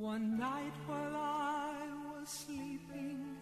One 0.00 0.38
night 0.38 0.74
while 0.86 1.16
I 1.16 1.74
was 2.06 2.28
sleeping, 2.28 3.36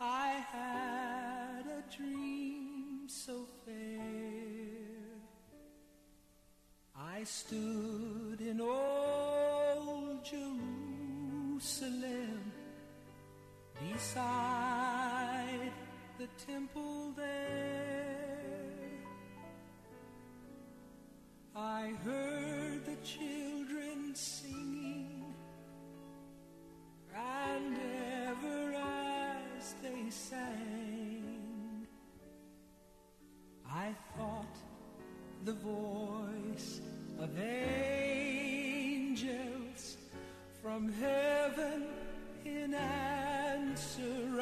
I 0.00 0.42
had 0.50 1.66
a 1.66 1.82
dream 1.94 3.06
so 3.06 3.46
fair. 3.66 4.00
I 6.96 7.24
stood 7.24 8.40
in 8.40 8.58
old 8.58 10.24
Jerusalem 10.24 10.80
beside 13.92 15.72
the 16.18 16.28
temple 16.46 17.12
there. 17.14 17.66
I 21.54 21.92
heard 22.02 22.86
the 22.86 22.96
children 23.04 24.14
singing, 24.14 24.65
and 27.16 27.78
ever 28.28 28.74
as 28.74 29.74
they 29.82 30.10
sang, 30.10 31.86
I 33.68 33.94
thought 34.16 34.56
the 35.44 35.52
voice 35.52 36.80
of 37.18 37.30
angels 37.40 38.36
from 40.62 40.92
heaven 40.92 41.86
in 42.44 42.74
answer 42.74 44.40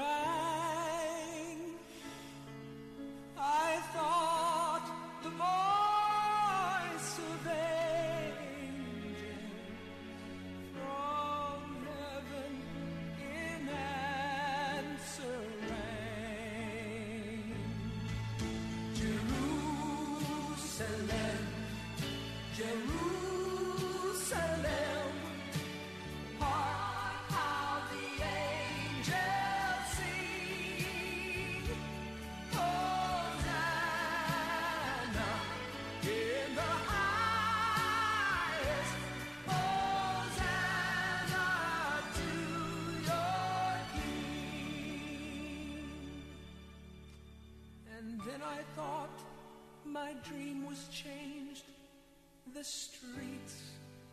The 52.64 52.70
streets 52.70 53.57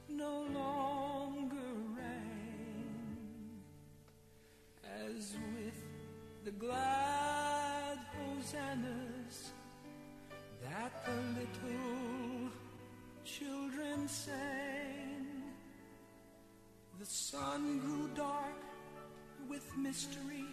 no 0.10 0.46
longer 0.54 1.72
rang 1.96 3.18
as 5.08 5.38
with 5.56 5.80
the 6.44 6.52
glad 6.52 7.98
hosannas 8.18 9.52
that 10.62 10.92
the 11.06 11.40
little 11.40 12.50
children 13.24 14.10
sang. 14.10 15.28
The 17.00 17.06
sun 17.06 17.80
grew 17.80 18.10
dark 18.16 18.62
with 19.48 19.66
mystery, 19.78 20.48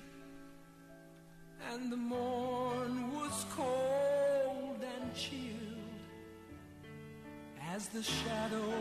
and 1.72 1.91
the 1.91 1.97
morn 1.97 3.12
was 3.12 3.44
cold 3.56 4.84
and 4.84 5.14
chilled 5.16 5.47
as 7.78 7.88
the 7.90 8.02
shadow 8.02 8.72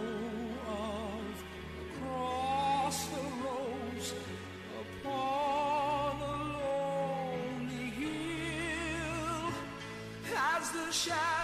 of 0.67 1.43
the 1.77 1.85
cross 1.99 3.09
upon 4.81 6.15
a 6.19 6.35
lonely 6.57 7.89
hill 8.01 9.51
as 10.35 10.71
the 10.71 10.91
shadow 10.91 11.36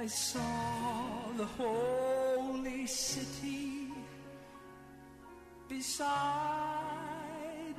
I 0.00 0.06
saw 0.06 1.32
the 1.36 1.44
holy 1.44 2.86
city 2.86 3.88
beside 5.68 6.14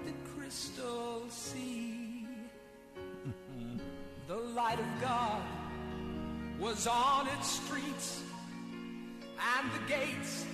the 0.06 0.12
crystal 0.34 1.24
sea. 1.30 2.28
the 4.28 4.36
light 4.36 4.80
of 4.80 5.02
God 5.02 5.42
was 6.60 6.88
on 6.88 7.30
its 7.38 7.52
streets, 7.52 8.22
and 9.56 9.72
the 9.72 9.88
gates 9.88 10.46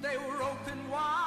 they 0.00 0.16
were 0.16 0.42
open 0.42 0.90
wide 0.90 1.25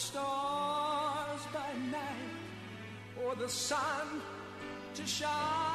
stars 0.00 1.42
by 1.52 1.72
night 1.90 3.22
or 3.22 3.34
the 3.34 3.48
sun 3.48 4.22
to 4.94 5.06
shine. 5.06 5.69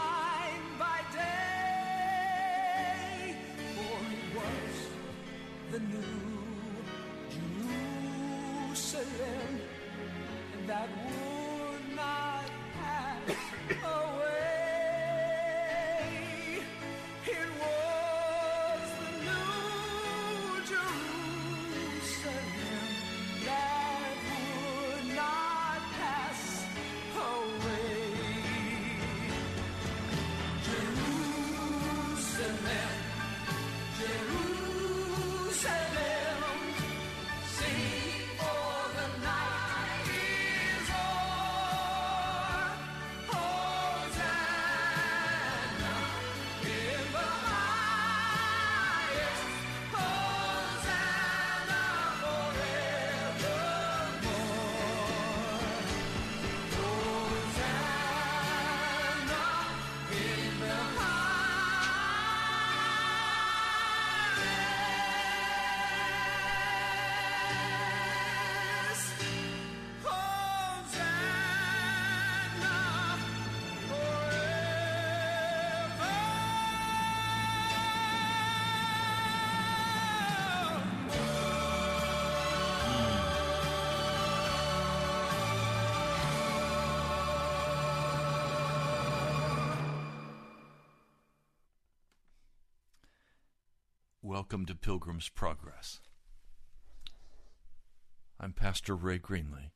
Welcome 94.45 94.67
to 94.67 94.75
Pilgrim's 94.75 95.27
Progress. 95.27 96.01
I'm 98.39 98.53
Pastor 98.53 98.95
Ray 98.95 99.17
Greenley. 99.17 99.71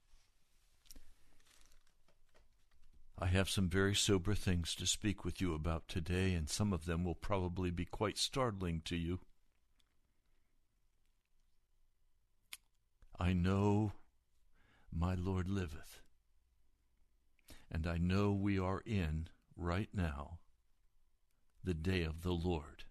I 3.17 3.25
have 3.25 3.49
some 3.49 3.67
very 3.67 3.95
sober 3.95 4.35
things 4.35 4.75
to 4.75 4.85
speak 4.85 5.25
with 5.25 5.41
you 5.41 5.55
about 5.55 5.87
today, 5.87 6.35
and 6.35 6.47
some 6.47 6.71
of 6.71 6.85
them 6.85 7.03
will 7.03 7.15
probably 7.15 7.71
be 7.71 7.85
quite 7.85 8.19
startling 8.19 8.83
to 8.85 8.95
you. 8.95 9.21
I 13.19 13.33
know 13.33 13.93
my 14.95 15.15
Lord 15.15 15.49
liveth, 15.49 16.03
and 17.71 17.87
I 17.87 17.97
know 17.97 18.31
we 18.31 18.59
are 18.59 18.83
in, 18.85 19.29
right 19.57 19.89
now, 19.91 20.37
the 21.63 21.73
day 21.73 22.03
of 22.03 22.21
the 22.21 22.33
Lord. 22.33 22.83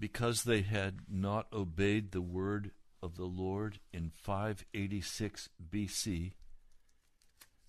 Because 0.00 0.44
they 0.44 0.62
had 0.62 1.00
not 1.08 1.46
obeyed 1.52 2.10
the 2.10 2.22
word 2.22 2.70
of 3.02 3.16
the 3.16 3.26
Lord 3.26 3.78
in 3.92 4.10
586 4.16 5.50
BC, 5.70 6.32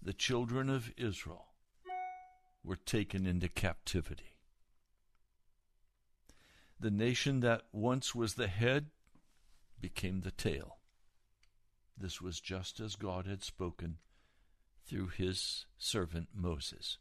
the 0.01 0.13
children 0.13 0.69
of 0.69 0.91
Israel 0.97 1.47
were 2.63 2.77
taken 2.77 3.27
into 3.27 3.49
captivity. 3.49 4.37
The 6.79 6.91
nation 6.91 7.41
that 7.41 7.63
once 7.71 8.15
was 8.15 8.33
the 8.33 8.47
head 8.47 8.87
became 9.79 10.21
the 10.21 10.31
tail. 10.31 10.77
This 11.97 12.21
was 12.21 12.39
just 12.39 12.79
as 12.79 12.95
God 12.95 13.27
had 13.27 13.43
spoken 13.43 13.97
through 14.87 15.09
his 15.09 15.65
servant 15.77 16.29
Moses. 16.33 16.97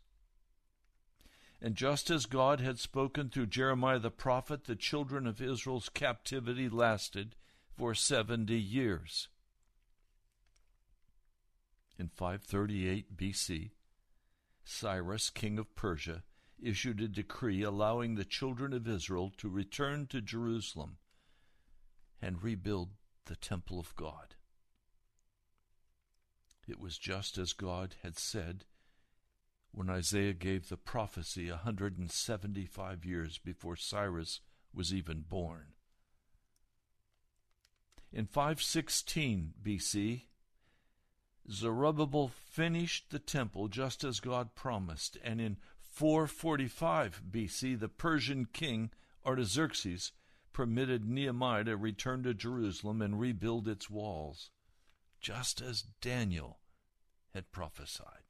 And 1.62 1.74
just 1.74 2.10
as 2.10 2.24
God 2.24 2.60
had 2.60 2.78
spoken 2.78 3.28
through 3.28 3.46
Jeremiah 3.46 3.98
the 3.98 4.10
prophet, 4.10 4.64
the 4.64 4.76
children 4.76 5.26
of 5.26 5.42
Israel's 5.42 5.90
captivity 5.90 6.68
lasted 6.68 7.36
for 7.76 7.94
70 7.94 8.58
years. 8.58 9.28
In 11.98 12.08
538 12.08 13.14
BC, 13.14 13.70
Cyrus, 14.64 15.28
king 15.28 15.58
of 15.58 15.74
Persia, 15.74 16.22
issued 16.58 17.00
a 17.00 17.08
decree 17.08 17.62
allowing 17.62 18.14
the 18.14 18.24
children 18.24 18.72
of 18.72 18.88
Israel 18.88 19.30
to 19.36 19.48
return 19.48 20.06
to 20.06 20.22
Jerusalem 20.22 20.96
and 22.22 22.42
rebuild 22.42 22.90
the 23.26 23.36
temple 23.36 23.78
of 23.78 23.94
God. 23.96 24.34
It 26.66 26.80
was 26.80 26.98
just 26.98 27.36
as 27.36 27.52
God 27.52 27.96
had 28.02 28.18
said 28.18 28.64
when 29.72 29.88
Isaiah 29.88 30.32
gave 30.32 30.68
the 30.68 30.76
prophecy 30.76 31.48
a 31.48 31.52
175 31.52 33.04
years 33.04 33.38
before 33.38 33.76
Cyrus 33.76 34.40
was 34.74 34.92
even 34.92 35.24
born. 35.28 35.72
In 38.12 38.26
516 38.26 39.54
BC, 39.62 40.22
Zerubbabel 41.50 42.28
finished 42.28 43.10
the 43.10 43.18
temple 43.18 43.68
just 43.68 44.04
as 44.04 44.20
God 44.20 44.54
promised, 44.54 45.16
and 45.22 45.40
in 45.40 45.56
445 45.80 47.22
BC, 47.30 47.78
the 47.78 47.88
Persian 47.88 48.46
king 48.46 48.90
Artaxerxes 49.24 50.12
permitted 50.52 51.04
Nehemiah 51.04 51.64
to 51.64 51.76
return 51.76 52.22
to 52.24 52.34
Jerusalem 52.34 53.00
and 53.00 53.20
rebuild 53.20 53.68
its 53.68 53.88
walls, 53.88 54.50
just 55.20 55.60
as 55.60 55.82
Daniel 56.00 56.58
had 57.32 57.52
prophesied. 57.52 58.29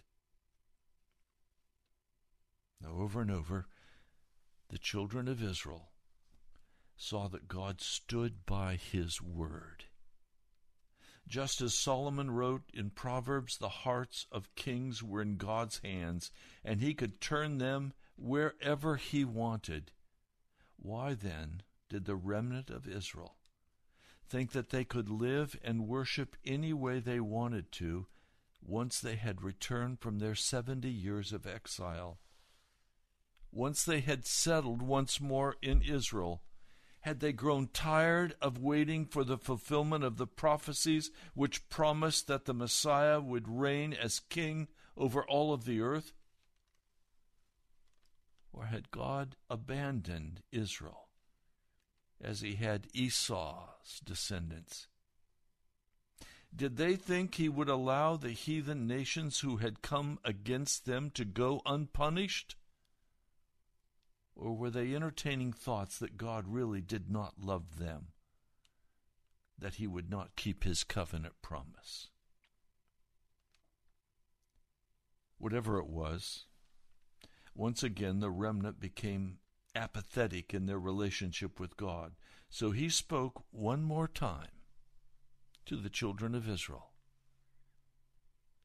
Over 2.87 3.21
and 3.21 3.31
over, 3.31 3.67
the 4.69 4.79
children 4.79 5.29
of 5.29 5.43
Israel 5.43 5.91
saw 6.97 7.29
that 7.29 7.49
God 7.49 7.81
stood 7.81 8.45
by 8.47 8.77
his 8.77 9.21
word. 9.23 9.85
Just 11.27 11.61
as 11.61 11.75
Solomon 11.75 12.31
wrote 12.31 12.65
in 12.75 12.91
Proverbs, 12.91 13.59
the 13.59 13.69
hearts 13.69 14.27
of 14.33 14.55
kings 14.55 15.03
were 15.03 15.23
in 15.23 15.37
God's 15.37 15.79
hands, 15.79 16.31
and 16.65 16.81
he 16.81 16.93
could 16.93 17.21
turn 17.21 17.59
them 17.59 17.93
wherever 18.17 18.97
he 18.97 19.25
wanted. 19.25 19.93
Why 20.77 21.15
then 21.15 21.63
did 21.89 22.05
the 22.05 22.17
remnant 22.17 22.71
of 22.71 22.89
Israel 22.89 23.37
think 24.29 24.53
that 24.53 24.71
they 24.71 24.85
could 24.85 25.09
live 25.09 25.59
and 25.63 25.89
worship 25.89 26.37
any 26.45 26.73
way 26.73 27.01
they 27.01 27.21
wanted 27.21 27.73
to 27.73 28.07
once 28.63 29.01
they 29.01 29.17
had 29.17 29.43
returned 29.43 30.01
from 30.01 30.19
their 30.19 30.35
seventy 30.35 30.91
years 30.91 31.33
of 31.33 31.47
exile? 31.47 32.19
Once 33.53 33.85
they 33.85 34.01
had 34.01 34.27
settled 34.27 34.83
once 34.83 35.21
more 35.21 35.57
in 35.63 35.83
Israel, 35.83 36.43
had 37.01 37.21
they 37.21 37.33
grown 37.33 37.67
tired 37.69 38.35
of 38.41 38.59
waiting 38.59 39.07
for 39.07 39.25
the 39.25 39.39
fulfillment 39.39 40.05
of 40.05 40.19
the 40.19 40.27
prophecies 40.27 41.11
which 41.35 41.69
promised 41.69 42.27
that 42.27 42.45
the 42.45 42.55
Messiah 42.55 43.21
would 43.21 43.49
reign 43.49 43.93
as 43.93 44.21
king 44.21 44.69
over 44.97 45.25
all 45.25 45.53
of 45.53 45.65
the 45.65 45.81
earth? 45.81 46.13
Or 48.53 48.67
had 48.67 48.91
God 48.91 49.37
abandoned 49.49 50.43
Israel 50.53 51.09
as 52.21 52.43
he 52.43 52.57
had 52.57 52.89
Esau's 52.93 54.01
descendants? 54.05 54.89
Did 56.55 56.77
they 56.77 56.97
think 56.97 57.37
he 57.37 57.49
would 57.49 57.69
allow 57.69 58.17
the 58.17 58.33
heathen 58.33 58.87
nations 58.87 59.41
who 59.41 59.59
had 59.59 59.83
come 59.83 60.19
against 60.25 60.85
them 60.85 61.11
to 61.13 61.25
go 61.25 61.63
unpunished? 61.65 62.57
Or 64.35 64.57
were 64.57 64.71
they 64.71 64.95
entertaining 64.95 65.53
thoughts 65.53 65.99
that 65.99 66.17
God 66.17 66.45
really 66.47 66.81
did 66.81 67.11
not 67.11 67.35
love 67.41 67.79
them, 67.79 68.09
that 69.59 69.75
he 69.75 69.87
would 69.87 70.11
not 70.11 70.37
keep 70.37 70.65
his 70.65 70.85
covenant 70.85 71.35
promise? 71.43 72.09
Whatever 75.39 75.79
it 75.79 75.89
was, 75.89 76.47
once 77.55 77.83
again 77.83 78.21
the 78.21 78.31
remnant 78.31 78.81
became 78.81 79.39
apathetic 79.75 80.55
in 80.55 80.67
their 80.67 80.79
relationship 80.79 81.61
with 81.61 81.77
God. 81.77 82.13
So 82.49 82.71
he 82.71 82.89
spoke 82.89 83.45
one 83.51 83.83
more 83.83 84.09
time 84.09 84.49
to 85.67 85.77
the 85.77 85.91
children 85.91 86.35
of 86.35 86.49
Israel 86.49 86.91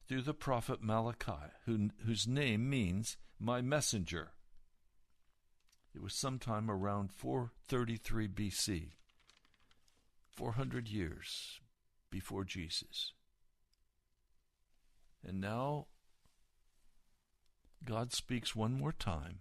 through 0.08 0.22
the 0.22 0.34
prophet 0.34 0.82
Malachi, 0.82 1.52
who, 1.64 1.90
whose 2.04 2.26
name 2.26 2.68
means 2.68 3.16
my 3.38 3.60
messenger. 3.60 4.30
It 5.96 6.02
was 6.02 6.12
sometime 6.12 6.70
around 6.70 7.10
433 7.10 8.28
BC, 8.28 8.88
400 10.30 10.88
years 10.88 11.58
before 12.10 12.44
Jesus. 12.44 13.14
And 15.26 15.40
now 15.40 15.86
God 17.82 18.12
speaks 18.12 18.54
one 18.54 18.74
more 18.74 18.92
time, 18.92 19.38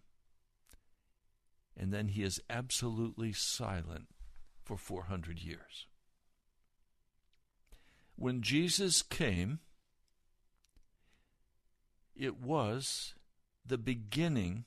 and 1.75 1.91
then 1.91 2.07
he 2.07 2.23
is 2.23 2.39
absolutely 2.49 3.33
silent 3.33 4.07
for 4.63 4.77
400 4.77 5.39
years. 5.39 5.87
When 8.15 8.41
Jesus 8.41 9.01
came, 9.01 9.59
it 12.15 12.39
was 12.39 13.13
the 13.65 13.77
beginning 13.77 14.63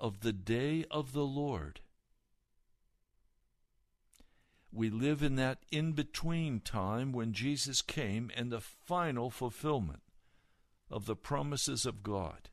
of 0.00 0.20
the 0.20 0.32
day 0.32 0.84
of 0.90 1.12
the 1.12 1.24
Lord. 1.24 1.80
We 4.72 4.88
live 4.88 5.22
in 5.22 5.36
that 5.36 5.58
in 5.70 5.92
between 5.92 6.60
time 6.60 7.12
when 7.12 7.32
Jesus 7.32 7.82
came 7.82 8.30
and 8.34 8.50
the 8.50 8.60
final 8.60 9.30
fulfillment 9.30 10.02
of 10.90 11.06
the 11.06 11.16
promises 11.16 11.84
of 11.84 12.02
God. 12.02 12.48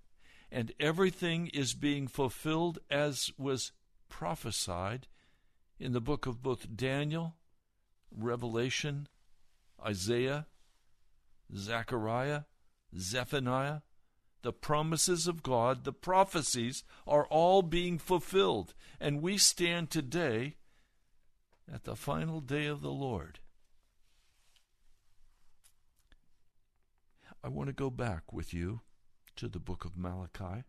And 0.51 0.73
everything 0.79 1.47
is 1.47 1.73
being 1.73 2.07
fulfilled 2.07 2.79
as 2.89 3.31
was 3.37 3.71
prophesied 4.09 5.07
in 5.79 5.91
the 5.91 6.01
book 6.01 6.25
of 6.25 6.41
both 6.41 6.75
Daniel, 6.75 7.35
Revelation, 8.11 9.07
Isaiah, 9.85 10.47
Zechariah, 11.55 12.43
Zephaniah, 12.97 13.81
the 14.47 14.53
promises 14.53 15.27
of 15.27 15.43
God, 15.43 15.83
the 15.83 15.91
prophecies 15.91 16.85
are 17.05 17.25
all 17.25 17.61
being 17.61 17.97
fulfilled. 17.97 18.73
And 18.97 19.21
we 19.21 19.37
stand 19.37 19.89
today 19.89 20.55
at 21.69 21.83
the 21.83 21.97
final 21.97 22.39
day 22.39 22.65
of 22.65 22.79
the 22.79 22.89
Lord. 22.89 23.39
I 27.43 27.49
want 27.49 27.67
to 27.67 27.73
go 27.73 27.89
back 27.89 28.31
with 28.31 28.53
you 28.53 28.79
to 29.35 29.49
the 29.49 29.59
book 29.59 29.83
of 29.83 29.97
Malachi. 29.97 30.63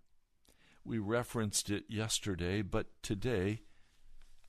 We 0.84 0.98
referenced 0.98 1.70
it 1.70 1.84
yesterday, 1.88 2.62
but 2.62 2.86
today 3.00 3.62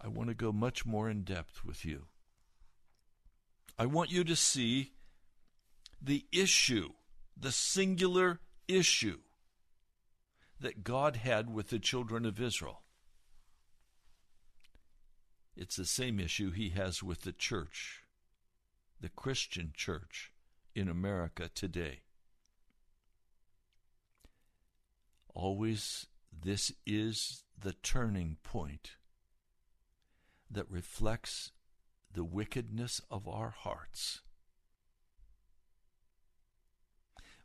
I 0.01 0.07
want 0.07 0.29
to 0.29 0.33
go 0.33 0.51
much 0.51 0.87
more 0.87 1.07
in 1.07 1.21
depth 1.21 1.63
with 1.63 1.85
you. 1.85 2.07
I 3.77 3.85
want 3.85 4.11
you 4.11 4.23
to 4.23 4.35
see 4.35 4.93
the 6.01 6.25
issue, 6.31 6.89
the 7.37 7.51
singular 7.51 8.39
issue 8.69 9.19
that 10.59 10.83
God 10.83 11.17
had 11.17 11.53
with 11.53 11.69
the 11.69 11.79
children 11.79 12.25
of 12.25 12.39
Israel. 12.39 12.83
It's 15.55 15.75
the 15.75 15.85
same 15.85 16.19
issue 16.19 16.51
he 16.51 16.69
has 16.69 17.03
with 17.03 17.21
the 17.21 17.33
church, 17.33 18.03
the 19.01 19.09
Christian 19.09 19.71
church 19.75 20.31
in 20.75 20.87
America 20.87 21.49
today. 21.53 22.01
Always, 25.33 26.07
this 26.31 26.71
is 26.85 27.43
the 27.57 27.73
turning 27.73 28.37
point 28.43 28.91
that 30.49 30.69
reflects 30.69 31.51
the 32.13 32.23
wickedness 32.23 33.01
of 33.11 33.27
our 33.27 33.49
hearts. 33.49 34.21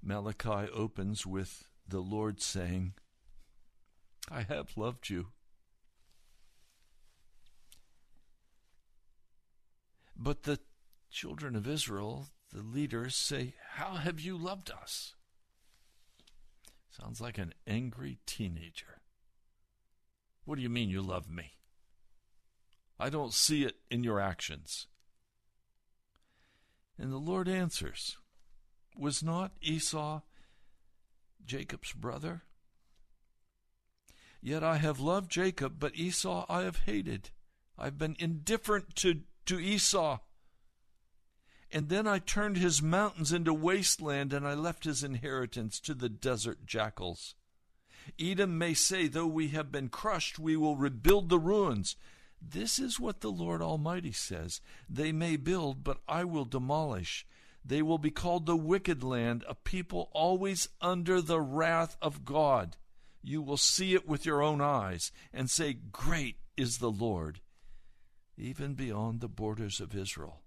Malachi 0.04 0.70
opens 0.70 1.26
with 1.26 1.64
the 1.88 2.00
Lord 2.00 2.40
saying, 2.42 2.92
I 4.30 4.42
have 4.42 4.76
loved 4.76 5.08
you. 5.08 5.28
But 10.14 10.42
the 10.42 10.61
children 11.11 11.56
of 11.56 11.66
Israel, 11.66 12.28
the 12.52 12.62
leaders, 12.62 13.16
say, 13.16 13.54
How 13.73 13.94
have 13.94 14.20
you 14.20 14.37
loved 14.37 14.70
us? 14.70 15.14
Sounds 16.90 17.20
like 17.20 17.38
an 17.38 17.54
angry 17.66 18.18
teenager. 18.26 19.00
What 20.44 20.56
do 20.56 20.62
you 20.62 20.68
mean 20.68 20.90
you 20.90 21.02
love 21.02 21.30
me? 21.30 21.52
I 23.00 23.08
don't 23.08 23.32
see 23.32 23.64
it 23.64 23.76
in 23.90 24.04
your 24.04 24.20
actions. 24.20 24.87
And 26.99 27.11
the 27.11 27.18
Lord 27.18 27.49
answers, 27.49 28.18
Was 28.96 29.22
not 29.22 29.52
Esau 29.60 30.20
Jacob's 31.44 31.92
brother? 31.92 32.42
Yet 34.40 34.62
I 34.62 34.76
have 34.76 35.00
loved 35.00 35.30
Jacob, 35.30 35.76
but 35.78 35.96
Esau 35.96 36.44
I 36.48 36.62
have 36.62 36.80
hated. 36.80 37.30
I've 37.78 37.98
been 37.98 38.16
indifferent 38.18 38.94
to, 38.96 39.22
to 39.46 39.58
Esau. 39.58 40.18
And 41.72 41.88
then 41.88 42.06
I 42.06 42.18
turned 42.18 42.58
his 42.58 42.82
mountains 42.82 43.32
into 43.32 43.52
wasteland, 43.52 44.32
and 44.32 44.46
I 44.46 44.54
left 44.54 44.84
his 44.84 45.02
inheritance 45.02 45.80
to 45.80 45.94
the 45.94 46.08
desert 46.08 46.66
jackals. 46.66 47.34
Edom 48.20 48.58
may 48.58 48.74
say, 48.74 49.08
Though 49.08 49.26
we 49.26 49.48
have 49.48 49.72
been 49.72 49.88
crushed, 49.88 50.38
we 50.38 50.56
will 50.56 50.76
rebuild 50.76 51.30
the 51.30 51.38
ruins. 51.38 51.96
This 52.40 52.78
is 52.78 53.00
what 53.00 53.22
the 53.22 53.32
Lord 53.32 53.62
Almighty 53.62 54.12
says 54.12 54.60
They 54.88 55.10
may 55.10 55.36
build, 55.36 55.82
but 55.82 56.00
I 56.06 56.24
will 56.24 56.44
demolish. 56.44 57.26
They 57.64 57.80
will 57.80 57.99
be 57.99 58.11
called 58.11 58.44
the 58.44 58.56
wicked 58.56 59.02
land, 59.02 59.42
a 59.49 59.54
people 59.54 60.11
always 60.12 60.68
under 60.83 61.23
the 61.23 61.40
wrath 61.40 61.97
of 62.02 62.25
God. 62.25 62.76
You 63.23 63.40
will 63.40 63.56
see 63.56 63.94
it 63.94 64.06
with 64.06 64.26
your 64.26 64.42
own 64.42 64.61
eyes 64.61 65.11
and 65.33 65.49
say, 65.49 65.73
Great 65.73 66.37
is 66.59 66.78
the 66.78 66.90
Lord, 66.90 67.40
even 68.37 68.75
beyond 68.75 69.21
the 69.21 69.28
borders 69.28 69.80
of 69.80 69.94
Israel. 69.94 70.42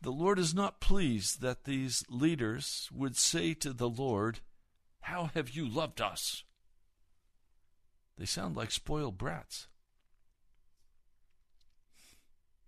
The 0.00 0.10
Lord 0.10 0.38
is 0.38 0.54
not 0.54 0.80
pleased 0.80 1.42
that 1.42 1.64
these 1.64 2.02
leaders 2.08 2.88
would 2.92 3.16
say 3.16 3.52
to 3.54 3.74
the 3.74 3.90
Lord, 3.90 4.40
How 5.00 5.26
have 5.34 5.50
you 5.50 5.68
loved 5.68 6.00
us? 6.00 6.44
They 8.16 8.24
sound 8.24 8.56
like 8.56 8.70
spoiled 8.70 9.18
brats. 9.18 9.68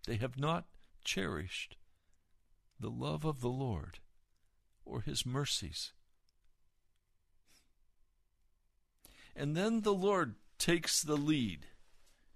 They 0.07 0.17
have 0.17 0.39
not 0.39 0.67
cherished 1.03 1.78
the 2.81 2.91
love 2.91 3.25
of 3.25 3.41
the 3.41 3.49
Lord 3.49 3.99
or 4.85 5.03
his 5.03 5.27
mercies. 5.27 5.93
And 9.37 9.57
then 9.57 9.83
the 9.83 9.95
Lord 9.95 10.35
takes 10.59 11.03
the 11.03 11.17
lead. 11.17 11.67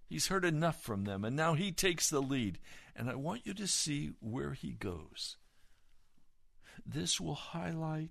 He's 0.07 0.29
heard 0.29 0.45
enough 0.45 0.83
from 0.83 1.05
them, 1.05 1.25
and 1.25 1.35
now 1.35 1.55
he 1.55 1.73
takes 1.73 2.09
the 2.09 2.21
lead. 2.21 2.59
And 2.95 3.09
I 3.09 3.15
want 3.15 3.47
you 3.47 3.55
to 3.55 3.67
see 3.67 4.13
where 4.21 4.53
he 4.53 4.73
goes. 4.73 5.37
This 6.85 7.21
will 7.21 7.35
highlight 7.35 8.11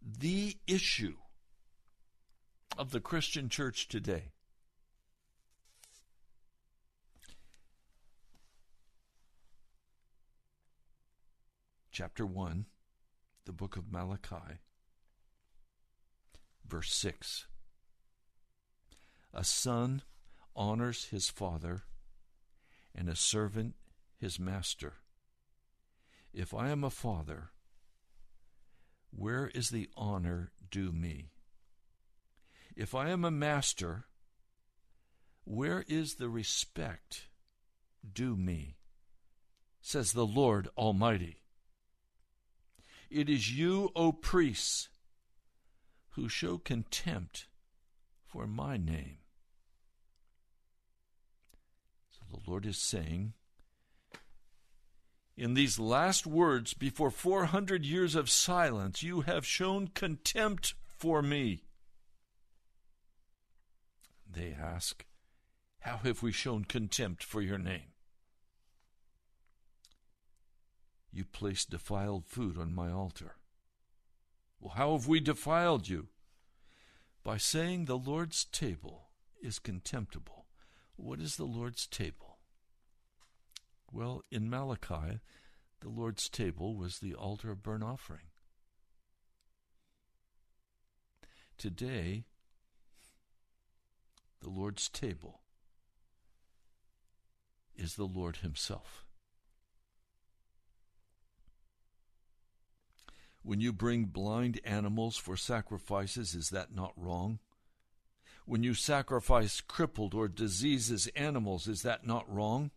the 0.00 0.56
issue 0.66 1.16
of 2.78 2.90
the 2.90 3.00
Christian 3.00 3.48
church 3.48 3.88
today. 3.88 4.33
Chapter 11.94 12.26
1, 12.26 12.66
the 13.46 13.52
book 13.52 13.76
of 13.76 13.92
Malachi, 13.92 14.58
verse 16.66 16.92
6. 16.92 17.46
A 19.32 19.44
son 19.44 20.02
honors 20.56 21.04
his 21.12 21.30
father, 21.30 21.84
and 22.96 23.08
a 23.08 23.14
servant 23.14 23.76
his 24.18 24.40
master. 24.40 24.94
If 26.32 26.52
I 26.52 26.70
am 26.70 26.82
a 26.82 26.90
father, 26.90 27.50
where 29.16 29.46
is 29.54 29.70
the 29.70 29.88
honor 29.96 30.50
due 30.68 30.90
me? 30.90 31.30
If 32.74 32.96
I 32.96 33.10
am 33.10 33.24
a 33.24 33.30
master, 33.30 34.06
where 35.44 35.84
is 35.86 36.16
the 36.16 36.28
respect 36.28 37.28
due 38.12 38.34
me? 38.36 38.78
Says 39.80 40.10
the 40.10 40.26
Lord 40.26 40.66
Almighty. 40.76 41.43
It 43.14 43.30
is 43.30 43.56
you, 43.56 43.92
O 43.94 44.10
priests, 44.10 44.88
who 46.10 46.28
show 46.28 46.58
contempt 46.58 47.46
for 48.26 48.44
my 48.44 48.76
name. 48.76 49.18
So 52.10 52.22
the 52.28 52.50
Lord 52.50 52.66
is 52.66 52.76
saying, 52.76 53.34
in 55.36 55.54
these 55.54 55.78
last 55.78 56.26
words, 56.26 56.74
before 56.74 57.12
400 57.12 57.84
years 57.84 58.16
of 58.16 58.28
silence, 58.28 59.04
you 59.04 59.20
have 59.20 59.46
shown 59.46 59.86
contempt 59.94 60.74
for 60.84 61.22
me. 61.22 61.62
They 64.28 64.56
ask, 64.60 65.04
How 65.78 65.98
have 65.98 66.20
we 66.20 66.32
shown 66.32 66.64
contempt 66.64 67.22
for 67.22 67.40
your 67.40 67.58
name? 67.58 67.93
You 71.14 71.24
place 71.24 71.64
defiled 71.64 72.26
food 72.26 72.58
on 72.58 72.74
my 72.74 72.90
altar. 72.90 73.36
Well, 74.60 74.74
how 74.74 74.92
have 74.92 75.06
we 75.06 75.20
defiled 75.20 75.88
you? 75.88 76.08
By 77.22 77.36
saying 77.36 77.84
the 77.84 77.96
Lord's 77.96 78.44
table 78.44 79.08
is 79.40 79.58
contemptible. 79.58 80.46
What 80.96 81.20
is 81.20 81.36
the 81.36 81.44
Lord's 81.44 81.86
table? 81.86 82.38
Well, 83.92 84.22
in 84.30 84.50
Malachi, 84.50 85.20
the 85.80 85.88
Lord's 85.88 86.28
table 86.28 86.76
was 86.76 86.98
the 86.98 87.14
altar 87.14 87.52
of 87.52 87.62
burnt 87.62 87.84
offering. 87.84 88.26
Today, 91.56 92.24
the 94.42 94.50
Lord's 94.50 94.88
table 94.88 95.42
is 97.76 97.94
the 97.94 98.04
Lord 98.04 98.38
Himself. 98.38 99.03
When 103.44 103.60
you 103.60 103.74
bring 103.74 104.06
blind 104.06 104.58
animals 104.64 105.18
for 105.18 105.36
sacrifices, 105.36 106.34
is 106.34 106.48
that 106.48 106.74
not 106.74 106.94
wrong? 106.96 107.40
When 108.46 108.62
you 108.62 108.72
sacrifice 108.72 109.60
crippled 109.60 110.14
or 110.14 110.28
diseases 110.28 111.08
animals, 111.14 111.68
is 111.68 111.82
that 111.82 112.06
not 112.06 112.28
wrong? 112.32 112.70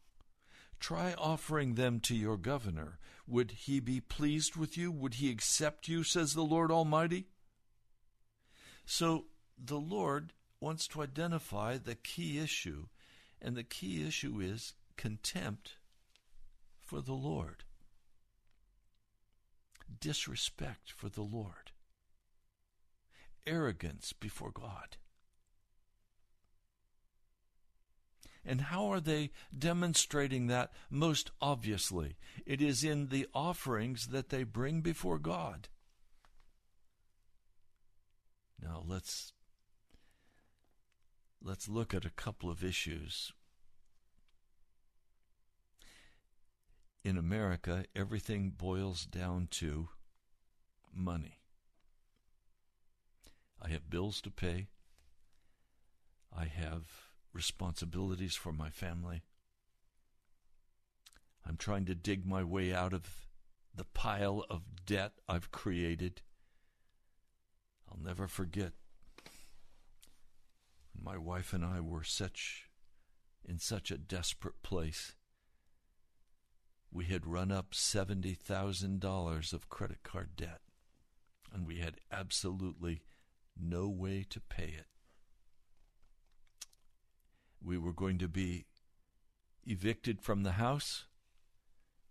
Try 0.79 1.13
offering 1.17 1.75
them 1.75 2.01
to 2.01 2.15
your 2.15 2.35
governor. 2.35 2.99
Would 3.25 3.51
he 3.51 3.79
be 3.79 4.01
pleased 4.01 4.57
with 4.57 4.77
you? 4.77 4.91
Would 4.91 5.15
he 5.15 5.31
accept 5.31 5.87
you, 5.87 6.03
says 6.03 6.33
the 6.33 6.43
Lord 6.43 6.69
Almighty? 6.69 7.27
So 8.85 9.25
the 9.57 9.79
Lord 9.79 10.33
wants 10.59 10.85
to 10.89 11.01
identify 11.01 11.77
the 11.77 11.95
key 11.95 12.39
issue, 12.39 12.87
and 13.41 13.55
the 13.55 13.63
key 13.63 14.05
issue 14.05 14.41
is 14.41 14.73
contempt 14.97 15.77
for 16.81 16.99
the 16.99 17.13
Lord, 17.13 17.63
disrespect 19.99 20.91
for 20.91 21.09
the 21.09 21.21
Lord, 21.21 21.71
arrogance 23.45 24.13
before 24.13 24.51
God. 24.51 24.97
And 28.45 28.61
how 28.61 28.87
are 28.87 29.01
they 29.01 29.31
demonstrating 29.55 30.47
that 30.47 30.71
most 30.89 31.31
obviously? 31.41 32.15
It 32.45 32.61
is 32.61 32.81
in 32.81 33.09
the 33.09 33.27
offerings 33.33 34.07
that 34.07 34.29
they 34.29 34.43
bring 34.43 34.79
before 34.79 35.19
God. 35.19 35.67
Now 38.61 38.83
let's 38.87 39.33
let's 41.41 41.67
look 41.67 41.93
at 41.93 42.05
a 42.05 42.09
couple 42.09 42.49
of 42.49 42.63
issues. 42.63 43.33
In 47.07 47.17
America, 47.17 47.85
everything 47.95 48.49
boils 48.49 49.05
down 49.05 49.47
to 49.51 49.87
money. 50.93 51.39
I 53.61 53.69
have 53.69 53.89
bills 53.89 54.19
to 54.23 54.29
pay. 54.29 54.67
I 56.37 56.47
have 56.47 56.83
responsibilities 57.31 58.35
for 58.35 58.51
my 58.51 58.69
family. 58.69 59.23
I'm 61.47 61.55
trying 61.55 61.85
to 61.85 61.95
dig 61.95 62.25
my 62.25 62.43
way 62.43 62.73
out 62.73 62.91
of 62.91 63.29
the 63.73 63.85
pile 63.85 64.43
of 64.49 64.85
debt 64.85 65.13
I've 65.29 65.49
created. 65.49 66.21
I'll 67.89 68.03
never 68.03 68.27
forget 68.27 68.73
my 70.93 71.17
wife 71.17 71.53
and 71.53 71.63
I 71.63 71.79
were 71.79 72.03
such 72.03 72.69
in 73.47 73.59
such 73.59 73.91
a 73.91 73.97
desperate 73.97 74.61
place. 74.61 75.13
We 76.97 77.05
had 77.05 77.27
run 77.27 77.51
up 77.51 77.71
$70,000 77.73 79.53
of 79.53 79.69
credit 79.69 80.01
card 80.01 80.35
debt, 80.35 80.61
and 81.53 81.67
we 81.67 81.77
had 81.77 82.01
absolutely 82.11 83.03
no 83.55 83.87
way 83.87 84.25
to 84.29 84.39
pay 84.39 84.73
it 84.77 84.87
we 87.63 87.77
were 87.77 87.93
going 87.93 88.17
to 88.17 88.27
be 88.27 88.65
evicted 89.65 90.21
from 90.21 90.43
the 90.43 90.53
house. 90.53 91.05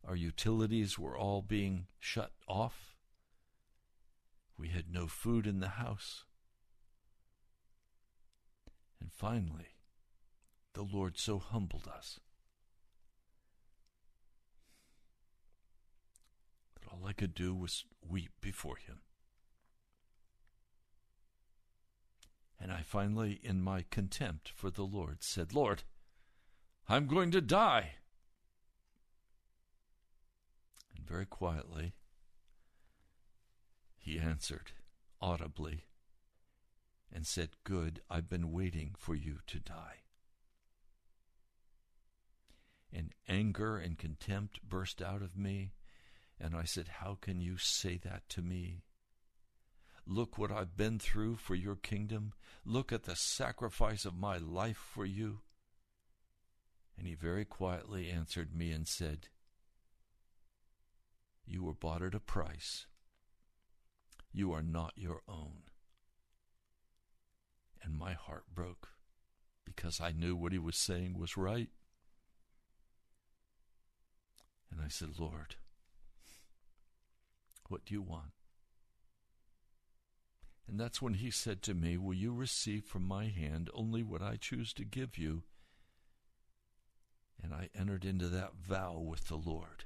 Our 0.06 0.14
utilities 0.14 0.98
were 0.98 1.16
all 1.16 1.42
being 1.42 1.86
shut 1.98 2.32
off. 2.46 2.96
We 4.58 4.68
had 4.68 4.92
no 4.92 5.06
food 5.06 5.46
in 5.46 5.60
the 5.60 5.68
house. 5.68 6.24
And 9.00 9.10
finally, 9.10 9.76
the 10.74 10.82
Lord 10.82 11.18
so 11.18 11.38
humbled 11.38 11.88
us 11.88 12.20
that 16.86 16.92
all 16.92 17.06
I 17.06 17.12
could 17.12 17.34
do 17.34 17.54
was 17.54 17.84
weep 18.06 18.30
before 18.40 18.76
Him. 18.76 19.00
And 22.60 22.72
I 22.72 22.82
finally, 22.82 23.40
in 23.42 23.60
my 23.60 23.84
contempt 23.90 24.50
for 24.54 24.70
the 24.70 24.84
Lord, 24.84 25.22
said, 25.22 25.52
Lord, 25.52 25.82
I'm 26.88 27.06
going 27.06 27.30
to 27.32 27.40
die. 27.40 27.96
And 30.96 31.06
very 31.06 31.26
quietly, 31.26 31.92
he 33.98 34.18
answered 34.18 34.72
audibly 35.20 35.84
and 37.12 37.26
said, 37.26 37.50
Good, 37.64 38.00
I've 38.08 38.28
been 38.28 38.52
waiting 38.52 38.94
for 38.96 39.14
you 39.14 39.38
to 39.48 39.58
die. 39.58 40.02
And 42.92 43.12
anger 43.28 43.76
and 43.76 43.98
contempt 43.98 44.66
burst 44.66 45.02
out 45.02 45.20
of 45.20 45.36
me, 45.36 45.72
and 46.40 46.54
I 46.54 46.64
said, 46.64 46.88
How 47.00 47.16
can 47.20 47.40
you 47.40 47.56
say 47.58 47.98
that 48.04 48.28
to 48.30 48.42
me? 48.42 48.82
Look 50.06 50.38
what 50.38 50.52
I've 50.52 50.76
been 50.76 50.98
through 50.98 51.36
for 51.36 51.54
your 51.54 51.74
kingdom. 51.74 52.32
Look 52.64 52.92
at 52.92 53.04
the 53.04 53.16
sacrifice 53.16 54.04
of 54.04 54.16
my 54.16 54.38
life 54.38 54.76
for 54.76 55.04
you. 55.04 55.40
And 56.96 57.06
he 57.06 57.14
very 57.14 57.44
quietly 57.44 58.08
answered 58.08 58.54
me 58.54 58.70
and 58.70 58.86
said, 58.86 59.28
You 61.44 61.64
were 61.64 61.74
bought 61.74 62.02
at 62.02 62.14
a 62.14 62.20
price. 62.20 62.86
You 64.32 64.52
are 64.52 64.62
not 64.62 64.92
your 64.96 65.22
own. 65.28 65.62
And 67.82 67.98
my 67.98 68.12
heart 68.12 68.44
broke 68.54 68.88
because 69.64 70.00
I 70.00 70.12
knew 70.12 70.36
what 70.36 70.52
he 70.52 70.58
was 70.58 70.76
saying 70.76 71.18
was 71.18 71.36
right. 71.36 71.68
And 74.70 74.80
I 74.80 74.88
said, 74.88 75.18
Lord, 75.18 75.56
what 77.68 77.84
do 77.84 77.94
you 77.94 78.02
want? 78.02 78.32
And 80.68 80.80
that's 80.80 81.00
when 81.00 81.14
he 81.14 81.30
said 81.30 81.62
to 81.62 81.74
me, 81.74 81.96
Will 81.96 82.14
you 82.14 82.32
receive 82.32 82.84
from 82.84 83.06
my 83.06 83.26
hand 83.26 83.70
only 83.72 84.02
what 84.02 84.22
I 84.22 84.36
choose 84.36 84.72
to 84.74 84.84
give 84.84 85.16
you? 85.16 85.44
And 87.42 87.52
I 87.54 87.68
entered 87.78 88.04
into 88.04 88.28
that 88.28 88.54
vow 88.56 88.98
with 88.98 89.28
the 89.28 89.36
Lord. 89.36 89.84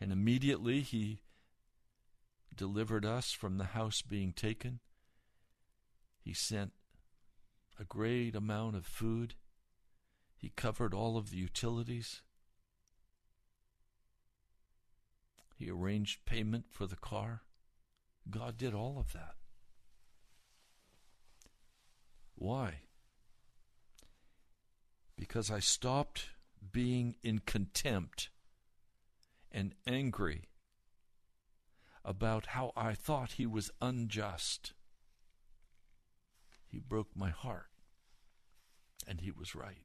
And 0.00 0.12
immediately 0.12 0.80
he 0.80 1.20
delivered 2.54 3.06
us 3.06 3.32
from 3.32 3.56
the 3.56 3.64
house 3.64 4.02
being 4.02 4.32
taken. 4.32 4.80
He 6.20 6.34
sent 6.34 6.72
a 7.78 7.84
great 7.84 8.34
amount 8.36 8.76
of 8.76 8.84
food. 8.84 9.34
He 10.36 10.50
covered 10.50 10.92
all 10.92 11.16
of 11.16 11.30
the 11.30 11.38
utilities. 11.38 12.22
He 15.54 15.70
arranged 15.70 16.26
payment 16.26 16.66
for 16.70 16.86
the 16.86 16.96
car. 16.96 17.42
God 18.30 18.56
did 18.56 18.74
all 18.74 18.98
of 18.98 19.12
that. 19.12 19.36
Why? 22.34 22.80
Because 25.16 25.50
I 25.50 25.60
stopped 25.60 26.30
being 26.72 27.14
in 27.22 27.38
contempt 27.38 28.30
and 29.52 29.74
angry 29.86 30.48
about 32.04 32.46
how 32.46 32.72
I 32.76 32.94
thought 32.94 33.32
he 33.32 33.46
was 33.46 33.70
unjust. 33.80 34.72
He 36.66 36.80
broke 36.80 37.14
my 37.14 37.30
heart, 37.30 37.70
and 39.06 39.20
he 39.20 39.30
was 39.30 39.54
right. 39.54 39.83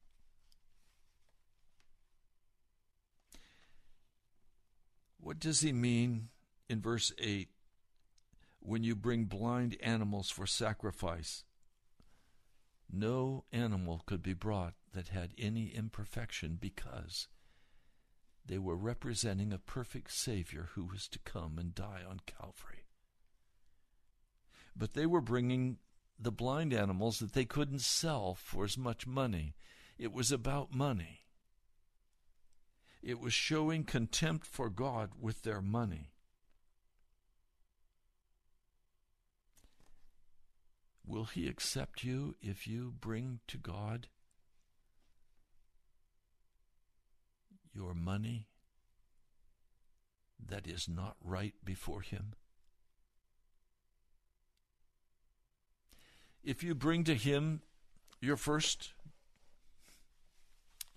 What 5.30 5.40
does 5.40 5.62
he 5.62 5.72
mean 5.72 6.30
in 6.68 6.82
verse 6.82 7.14
8 7.20 7.50
when 8.62 8.84
you 8.84 8.96
bring 8.96 9.26
blind 9.26 9.78
animals 9.80 10.32
for 10.32 10.48
sacrifice? 10.48 11.44
No 12.92 13.44
animal 13.52 14.02
could 14.08 14.24
be 14.24 14.34
brought 14.34 14.74
that 14.92 15.10
had 15.10 15.36
any 15.38 15.68
imperfection 15.68 16.58
because 16.60 17.28
they 18.44 18.58
were 18.58 18.76
representing 18.76 19.54
a 19.54 19.60
perfect 19.60 20.14
Savior 20.14 20.70
who 20.74 20.84
was 20.84 21.08
to 21.10 21.20
come 21.20 21.60
and 21.60 21.76
die 21.76 22.02
on 22.10 22.22
Calvary. 22.26 22.88
But 24.76 24.96
they 24.96 25.06
were 25.06 25.22
bringing 25.22 25.78
the 26.20 26.32
blind 26.32 26.74
animals 26.74 27.20
that 27.20 27.34
they 27.34 27.46
couldn't 27.46 27.82
sell 27.82 28.34
for 28.34 28.64
as 28.64 28.80
much 28.80 29.06
money. 29.06 29.54
It 30.00 30.12
was 30.12 30.32
about 30.32 30.74
money. 30.74 31.28
It 33.02 33.20
was 33.20 33.34
showing 33.34 33.84
contempt 33.84 34.46
for 34.46 34.70
God 34.70 35.12
with 35.20 35.44
their 35.44 35.62
money. 35.62 36.12
Will 41.06 41.26
He 41.26 41.48
accept 41.48 42.04
you 42.04 42.36
if 42.42 42.68
you 42.68 42.94
bring 43.00 43.40
to 43.48 43.58
God 43.58 44.08
your 47.74 47.94
money 47.94 48.48
that 50.46 50.68
is 50.68 50.88
not 50.88 51.16
right 51.24 51.54
before 51.64 52.02
Him? 52.02 52.34
If 56.44 56.64
you 56.64 56.76
bring 56.76 57.04
to 57.06 57.16
Him 57.16 57.62
your 58.22 58.38
first 58.38 58.94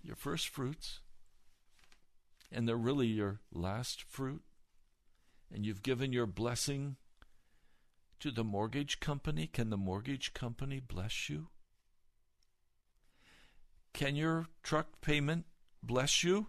your 0.03 0.15
first 0.17 0.49
fruits 0.49 0.99
and 2.53 2.67
they're 2.67 2.77
really 2.77 3.07
your 3.07 3.39
last 3.51 4.03
fruit 4.03 4.43
and 5.51 5.65
you've 5.65 5.83
given 5.83 6.13
your 6.13 6.25
blessing 6.25 6.95
to 8.19 8.31
the 8.31 8.43
mortgage 8.43 8.99
company, 8.99 9.47
can 9.47 9.69
the 9.69 9.77
mortgage 9.77 10.33
company 10.33 10.79
bless 10.79 11.29
you? 11.29 11.47
Can 13.93 14.15
your 14.15 14.47
truck 14.63 15.01
payment 15.01 15.45
bless 15.81 16.23
you? 16.23 16.47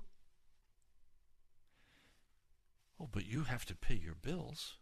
Oh, 3.01 3.09
but 3.11 3.27
you 3.27 3.45
have 3.45 3.64
to 3.67 3.75
pay 3.75 3.95
your 3.97 4.14
bills. 4.14 4.77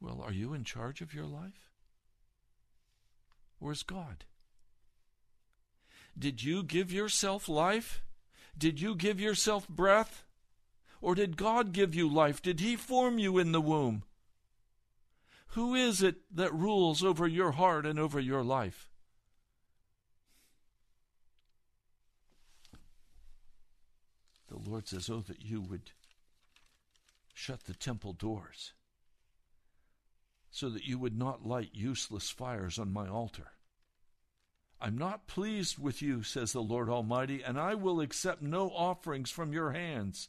Well, 0.00 0.22
are 0.24 0.32
you 0.32 0.54
in 0.54 0.64
charge 0.64 1.00
of 1.00 1.12
your 1.12 1.26
life? 1.26 1.70
Where's 3.58 3.82
God? 3.82 4.24
Did 6.18 6.42
you 6.42 6.62
give 6.62 6.92
yourself 6.92 7.48
life? 7.48 8.02
Did 8.56 8.80
you 8.80 8.94
give 8.94 9.20
yourself 9.20 9.68
breath? 9.68 10.24
Or 11.00 11.14
did 11.14 11.36
God 11.36 11.72
give 11.72 11.94
you 11.94 12.08
life? 12.08 12.40
Did 12.40 12.60
He 12.60 12.76
form 12.76 13.18
you 13.18 13.38
in 13.38 13.52
the 13.52 13.60
womb? 13.60 14.04
Who 15.48 15.74
is 15.74 16.02
it 16.02 16.16
that 16.34 16.54
rules 16.54 17.02
over 17.02 17.26
your 17.26 17.52
heart 17.52 17.84
and 17.84 17.98
over 17.98 18.20
your 18.20 18.42
life? 18.42 18.88
The 24.48 24.70
Lord 24.70 24.86
says, 24.86 25.10
Oh, 25.10 25.20
that 25.26 25.42
you 25.42 25.60
would 25.60 25.90
shut 27.34 27.64
the 27.64 27.74
temple 27.74 28.12
doors 28.12 28.72
so 30.50 30.68
that 30.68 30.84
you 30.84 30.98
would 30.98 31.18
not 31.18 31.46
light 31.46 31.70
useless 31.72 32.30
fires 32.30 32.78
on 32.78 32.92
my 32.92 33.08
altar. 33.08 33.52
I'm 34.84 34.98
not 34.98 35.28
pleased 35.28 35.78
with 35.78 36.02
you, 36.02 36.24
says 36.24 36.52
the 36.52 36.60
Lord 36.60 36.88
Almighty, 36.88 37.40
and 37.40 37.56
I 37.56 37.76
will 37.76 38.00
accept 38.00 38.42
no 38.42 38.68
offerings 38.70 39.30
from 39.30 39.52
your 39.52 39.70
hands. 39.70 40.28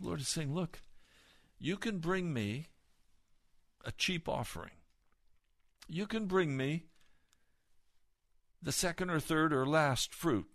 The 0.00 0.08
Lord 0.08 0.20
is 0.20 0.26
saying, 0.26 0.52
Look, 0.52 0.80
you 1.60 1.76
can 1.76 1.98
bring 1.98 2.34
me 2.34 2.66
a 3.84 3.92
cheap 3.92 4.28
offering. 4.28 4.72
You 5.86 6.08
can 6.08 6.26
bring 6.26 6.56
me 6.56 6.86
the 8.60 8.72
second 8.72 9.10
or 9.10 9.20
third 9.20 9.52
or 9.52 9.64
last 9.64 10.12
fruit. 10.12 10.48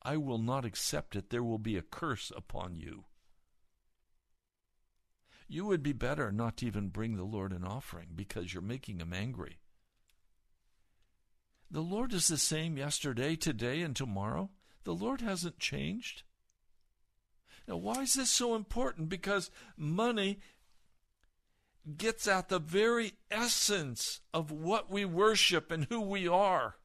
I 0.00 0.16
will 0.16 0.38
not 0.38 0.64
accept 0.64 1.16
it. 1.16 1.30
There 1.30 1.42
will 1.42 1.58
be 1.58 1.76
a 1.76 1.82
curse 1.82 2.30
upon 2.36 2.76
you. 2.76 3.06
You 5.48 5.66
would 5.66 5.82
be 5.82 5.92
better 5.92 6.30
not 6.30 6.58
to 6.58 6.66
even 6.66 6.86
bring 6.86 7.16
the 7.16 7.24
Lord 7.24 7.52
an 7.52 7.64
offering 7.64 8.10
because 8.14 8.54
you're 8.54 8.62
making 8.62 9.00
him 9.00 9.12
angry. 9.12 9.58
The 11.70 11.80
Lord 11.80 12.12
is 12.12 12.28
the 12.28 12.38
same 12.38 12.76
yesterday, 12.76 13.36
today, 13.36 13.80
and 13.82 13.94
tomorrow. 13.94 14.50
The 14.84 14.94
Lord 14.94 15.20
hasn't 15.20 15.58
changed. 15.58 16.24
Now, 17.68 17.76
why 17.76 18.02
is 18.02 18.14
this 18.14 18.30
so 18.30 18.56
important? 18.56 19.08
Because 19.08 19.50
money 19.76 20.40
gets 21.96 22.26
at 22.26 22.48
the 22.48 22.58
very 22.58 23.12
essence 23.30 24.20
of 24.34 24.50
what 24.50 24.90
we 24.90 25.04
worship 25.04 25.70
and 25.70 25.84
who 25.84 26.00
we 26.00 26.26
are. 26.26 26.76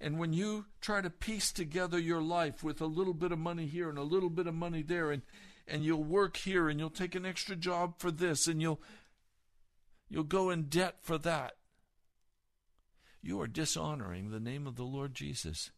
And 0.00 0.18
when 0.18 0.32
you 0.32 0.66
try 0.80 1.00
to 1.00 1.10
piece 1.10 1.52
together 1.52 1.98
your 1.98 2.20
life 2.20 2.64
with 2.64 2.80
a 2.80 2.86
little 2.86 3.14
bit 3.14 3.30
of 3.30 3.38
money 3.38 3.66
here 3.66 3.88
and 3.88 3.98
a 3.98 4.02
little 4.02 4.30
bit 4.30 4.48
of 4.48 4.54
money 4.54 4.82
there, 4.82 5.12
and, 5.12 5.22
and 5.68 5.84
you'll 5.84 6.02
work 6.02 6.36
here 6.38 6.68
and 6.68 6.80
you'll 6.80 6.90
take 6.90 7.14
an 7.14 7.24
extra 7.24 7.54
job 7.54 7.94
for 7.98 8.10
this 8.10 8.48
and 8.48 8.60
you'll 8.60 8.80
you'll 10.08 10.24
go 10.24 10.50
in 10.50 10.64
debt 10.64 10.96
for 11.00 11.16
that. 11.18 11.54
You 13.22 13.40
are 13.40 13.46
dishonoring 13.46 14.30
the 14.30 14.40
name 14.40 14.66
of 14.66 14.74
the 14.74 14.82
Lord 14.82 15.14
Jesus. 15.14 15.70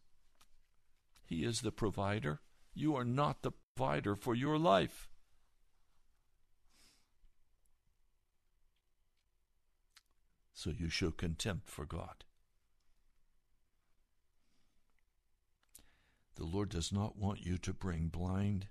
He 1.23 1.43
is 1.43 1.61
the 1.61 1.71
provider. 1.71 2.39
You 2.73 2.95
are 2.95 3.05
not 3.05 3.43
the 3.43 3.51
provider 3.75 4.15
for 4.15 4.33
your 4.33 4.57
life. 4.57 5.07
So 10.53 10.71
you 10.71 10.89
show 10.89 11.11
contempt 11.11 11.69
for 11.69 11.85
God. 11.85 12.23
The 16.35 16.45
Lord 16.45 16.69
does 16.69 16.91
not 16.91 17.17
want 17.17 17.45
you 17.45 17.57
to 17.59 17.73
bring 17.73 18.07
blind, 18.07 18.67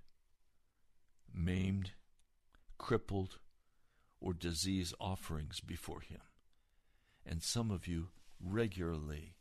maimed, 1.33 1.93
crippled, 2.77 3.39
or 4.21 4.35
diseased 4.35 4.95
offerings 5.01 5.61
before 5.61 6.01
Him. 6.01 6.21
And 7.25 7.43
some 7.43 7.71
of 7.71 7.87
you 7.87 8.09
regularly 8.45 9.35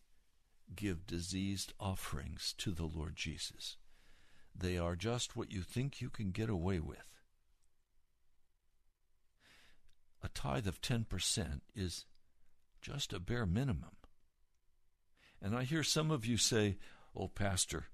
give 0.75 1.05
diseased 1.05 1.73
offerings 1.79 2.53
to 2.57 2.71
the 2.71 2.85
Lord 2.85 3.15
Jesus. 3.15 3.77
They 4.55 4.77
are 4.77 4.95
just 4.95 5.35
what 5.35 5.51
you 5.51 5.61
think 5.61 6.01
you 6.01 6.09
can 6.09 6.31
get 6.31 6.49
away 6.49 6.79
with. 6.79 7.07
A 10.23 10.29
tithe 10.29 10.67
of 10.67 10.81
10% 10.81 11.61
is 11.75 12.05
just 12.81 13.13
a 13.13 13.19
bare 13.19 13.45
minimum. 13.45 13.95
And 15.41 15.55
I 15.55 15.63
hear 15.63 15.83
some 15.83 16.11
of 16.11 16.25
you 16.25 16.37
say, 16.37 16.77
Oh, 17.15 17.27
Pastor, 17.27 17.85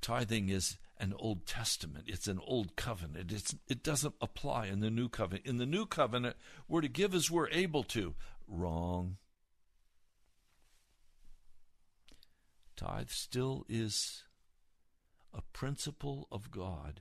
tithing 0.00 0.48
is 0.48 0.76
an 0.98 1.14
Old 1.16 1.46
Testament. 1.46 2.04
It's 2.08 2.26
an 2.26 2.40
old 2.44 2.76
covenant. 2.76 3.32
It's, 3.32 3.54
it 3.68 3.82
doesn't 3.82 4.14
apply 4.20 4.66
in 4.66 4.80
the 4.80 4.90
new 4.90 5.08
covenant. 5.08 5.46
In 5.46 5.58
the 5.58 5.66
new 5.66 5.86
covenant, 5.86 6.36
we're 6.66 6.80
to 6.80 6.88
give 6.88 7.14
as 7.14 7.30
we're 7.30 7.48
able 7.50 7.84
to. 7.84 8.14
Wrong. 8.46 9.16
Tithe 12.78 13.10
still 13.10 13.66
is 13.68 14.22
a 15.34 15.42
principle 15.42 16.28
of 16.30 16.52
God 16.52 17.00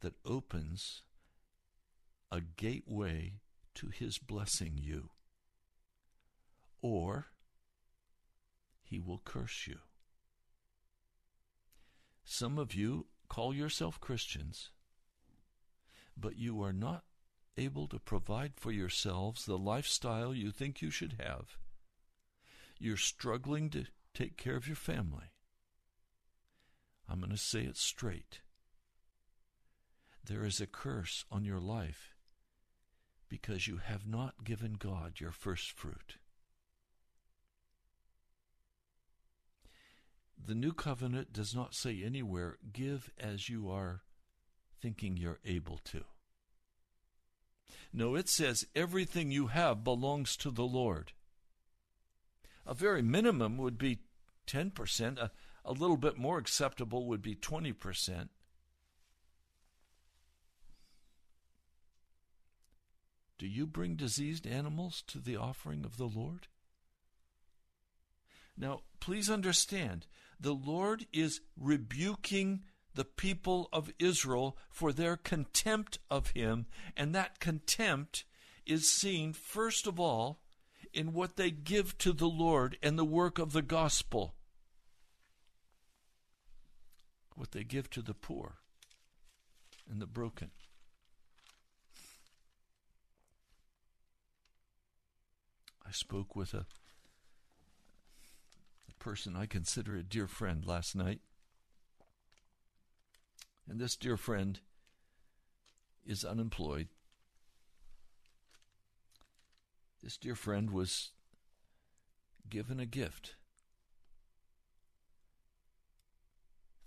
that 0.00 0.14
opens 0.24 1.02
a 2.32 2.40
gateway 2.40 3.34
to 3.74 3.88
His 3.88 4.16
blessing 4.16 4.78
you, 4.78 5.10
or 6.80 7.26
He 8.82 8.98
will 8.98 9.20
curse 9.22 9.66
you. 9.66 9.80
Some 12.24 12.56
of 12.56 12.74
you 12.74 13.08
call 13.28 13.52
yourself 13.52 14.00
Christians, 14.00 14.70
but 16.16 16.38
you 16.38 16.62
are 16.62 16.72
not 16.72 17.04
able 17.58 17.88
to 17.88 17.98
provide 17.98 18.52
for 18.56 18.72
yourselves 18.72 19.44
the 19.44 19.58
lifestyle 19.58 20.32
you 20.32 20.50
think 20.50 20.80
you 20.80 20.90
should 20.90 21.16
have. 21.20 21.58
You're 22.78 22.96
struggling 22.96 23.68
to 23.70 23.84
take 24.18 24.36
care 24.36 24.56
of 24.56 24.66
your 24.66 24.76
family. 24.76 25.32
I'm 27.08 27.20
going 27.20 27.30
to 27.30 27.36
say 27.36 27.60
it 27.60 27.76
straight. 27.76 28.40
There 30.24 30.44
is 30.44 30.60
a 30.60 30.66
curse 30.66 31.24
on 31.30 31.44
your 31.44 31.60
life 31.60 32.16
because 33.28 33.68
you 33.68 33.76
have 33.76 34.06
not 34.08 34.44
given 34.44 34.74
God 34.74 35.20
your 35.20 35.30
first 35.30 35.70
fruit. 35.70 36.16
The 40.44 40.54
new 40.54 40.72
covenant 40.72 41.32
does 41.32 41.54
not 41.54 41.74
say 41.74 42.02
anywhere, 42.04 42.58
give 42.72 43.10
as 43.20 43.48
you 43.48 43.70
are 43.70 44.02
thinking 44.80 45.16
you're 45.16 45.40
able 45.44 45.78
to. 45.84 46.02
No, 47.92 48.16
it 48.16 48.28
says 48.28 48.66
everything 48.74 49.30
you 49.30 49.46
have 49.46 49.84
belongs 49.84 50.36
to 50.38 50.50
the 50.50 50.64
Lord. 50.64 51.12
A 52.66 52.74
very 52.74 53.02
minimum 53.02 53.56
would 53.58 53.78
be 53.78 54.00
10%. 54.48 55.18
A, 55.18 55.30
a 55.64 55.72
little 55.72 55.96
bit 55.96 56.16
more 56.16 56.38
acceptable 56.38 57.06
would 57.06 57.22
be 57.22 57.34
20%. 57.34 58.28
Do 63.38 63.46
you 63.46 63.66
bring 63.66 63.94
diseased 63.94 64.46
animals 64.46 65.02
to 65.06 65.18
the 65.18 65.36
offering 65.36 65.84
of 65.84 65.96
the 65.96 66.08
Lord? 66.08 66.48
Now, 68.56 68.80
please 68.98 69.30
understand, 69.30 70.06
the 70.40 70.54
Lord 70.54 71.06
is 71.12 71.40
rebuking 71.56 72.64
the 72.94 73.04
people 73.04 73.68
of 73.72 73.92
Israel 74.00 74.58
for 74.70 74.92
their 74.92 75.16
contempt 75.16 76.00
of 76.10 76.30
Him, 76.30 76.66
and 76.96 77.14
that 77.14 77.38
contempt 77.38 78.24
is 78.66 78.90
seen, 78.90 79.32
first 79.32 79.86
of 79.86 80.00
all, 80.00 80.40
in 80.92 81.12
what 81.12 81.36
they 81.36 81.52
give 81.52 81.96
to 81.98 82.12
the 82.12 82.28
Lord 82.28 82.76
and 82.82 82.98
the 82.98 83.04
work 83.04 83.38
of 83.38 83.52
the 83.52 83.62
gospel. 83.62 84.34
What 87.38 87.52
they 87.52 87.62
give 87.62 87.88
to 87.90 88.02
the 88.02 88.14
poor 88.14 88.56
and 89.88 90.02
the 90.02 90.06
broken. 90.06 90.50
I 95.86 95.92
spoke 95.92 96.34
with 96.34 96.52
a, 96.52 96.66
a 98.88 98.94
person 98.98 99.36
I 99.36 99.46
consider 99.46 99.96
a 99.96 100.02
dear 100.02 100.26
friend 100.26 100.66
last 100.66 100.96
night. 100.96 101.20
And 103.68 103.78
this 103.78 103.94
dear 103.94 104.16
friend 104.16 104.58
is 106.04 106.24
unemployed. 106.24 106.88
This 110.02 110.16
dear 110.16 110.34
friend 110.34 110.70
was 110.70 111.12
given 112.50 112.80
a 112.80 112.86
gift 112.86 113.36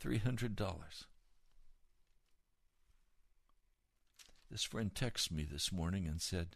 $300. 0.02 1.06
This 4.50 4.64
friend 4.64 4.94
texted 4.94 5.32
me 5.32 5.48
this 5.50 5.72
morning 5.72 6.08
and 6.08 6.22
said, 6.22 6.56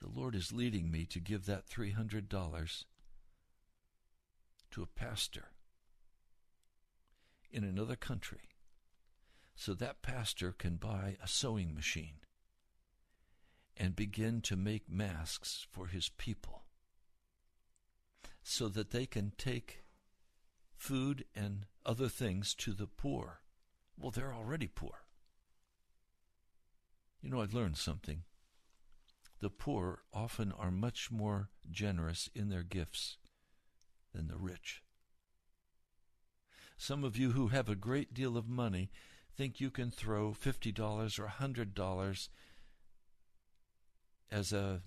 The 0.00 0.08
Lord 0.08 0.34
is 0.34 0.52
leading 0.52 0.90
me 0.90 1.04
to 1.06 1.18
give 1.20 1.46
that 1.46 1.68
$300 1.68 2.84
to 4.70 4.82
a 4.82 4.86
pastor 4.86 5.48
in 7.50 7.64
another 7.64 7.96
country 7.96 8.50
so 9.56 9.74
that 9.74 10.02
pastor 10.02 10.52
can 10.52 10.76
buy 10.76 11.16
a 11.22 11.28
sewing 11.28 11.74
machine 11.74 12.20
and 13.76 13.96
begin 13.96 14.40
to 14.42 14.56
make 14.56 14.88
masks 14.88 15.66
for 15.70 15.88
his 15.88 16.08
people 16.16 16.64
so 18.42 18.68
that 18.68 18.90
they 18.90 19.04
can 19.04 19.32
take 19.36 19.82
food 20.80 21.26
and 21.36 21.66
other 21.84 22.08
things 22.08 22.54
to 22.54 22.72
the 22.72 22.86
poor. 22.86 23.40
Well, 23.98 24.10
they're 24.10 24.32
already 24.32 24.66
poor. 24.66 25.04
You 27.20 27.28
know, 27.28 27.42
I've 27.42 27.52
learned 27.52 27.76
something. 27.76 28.22
The 29.40 29.50
poor 29.50 30.00
often 30.12 30.52
are 30.52 30.70
much 30.70 31.10
more 31.10 31.50
generous 31.70 32.30
in 32.34 32.48
their 32.48 32.62
gifts 32.62 33.18
than 34.14 34.28
the 34.28 34.38
rich. 34.38 34.82
Some 36.78 37.04
of 37.04 37.16
you 37.16 37.32
who 37.32 37.48
have 37.48 37.68
a 37.68 37.74
great 37.74 38.14
deal 38.14 38.38
of 38.38 38.48
money 38.48 38.90
think 39.36 39.60
you 39.60 39.70
can 39.70 39.90
throw 39.90 40.30
$50 40.32 41.18
or 41.18 41.26
$100 41.26 42.28
as 44.30 44.52
a, 44.54 44.80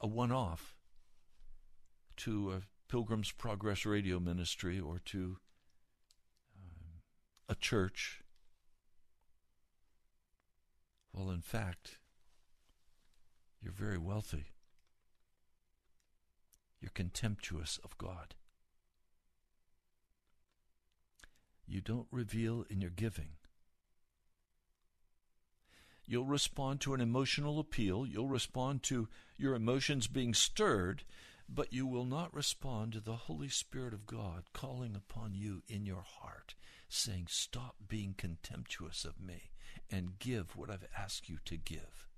a 0.00 0.06
one 0.06 0.30
off 0.30 0.76
to 2.18 2.52
a 2.52 2.62
Pilgrim's 2.94 3.32
Progress 3.32 3.84
radio 3.84 4.20
ministry 4.20 4.78
or 4.78 5.00
to 5.06 5.38
um, 6.56 7.00
a 7.48 7.56
church. 7.56 8.22
Well, 11.12 11.28
in 11.32 11.40
fact, 11.40 11.98
you're 13.60 13.72
very 13.72 13.98
wealthy. 13.98 14.52
You're 16.80 16.92
contemptuous 16.94 17.80
of 17.82 17.98
God. 17.98 18.36
You 21.66 21.80
don't 21.80 22.06
reveal 22.12 22.64
in 22.70 22.80
your 22.80 22.92
giving. 22.92 23.30
You'll 26.06 26.26
respond 26.26 26.80
to 26.82 26.94
an 26.94 27.00
emotional 27.00 27.58
appeal. 27.58 28.06
You'll 28.06 28.28
respond 28.28 28.84
to 28.84 29.08
your 29.36 29.56
emotions 29.56 30.06
being 30.06 30.32
stirred, 30.32 31.02
but 31.48 31.72
you 31.72 31.86
will 31.86 32.04
not 32.04 32.34
respond 32.34 32.92
to 32.92 33.00
the 33.00 33.16
Holy 33.16 33.48
Spirit 33.48 33.92
of 33.92 34.06
God 34.06 34.44
calling 34.52 34.94
upon 34.96 35.34
you 35.34 35.62
in 35.68 35.86
your 35.86 36.02
heart, 36.02 36.54
saying, 36.88 37.26
Stop 37.28 37.76
being 37.86 38.14
contemptuous 38.16 39.04
of 39.04 39.20
me 39.20 39.50
and 39.90 40.18
give 40.18 40.56
what 40.56 40.70
I've 40.70 40.86
asked 40.96 41.28
you 41.28 41.38
to 41.44 41.56
give. 41.56 42.08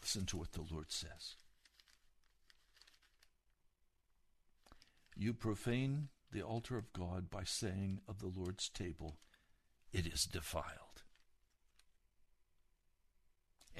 Listen 0.00 0.26
to 0.26 0.38
what 0.38 0.52
the 0.52 0.64
Lord 0.68 0.90
says. 0.90 1.36
You 5.16 5.34
profane 5.34 6.08
the 6.32 6.42
altar 6.42 6.76
of 6.78 6.92
God 6.92 7.30
by 7.30 7.44
saying 7.44 8.00
of 8.08 8.20
the 8.20 8.26
Lord's 8.34 8.68
table, 8.68 9.18
It 9.92 10.06
is 10.06 10.24
defiled. 10.24 10.89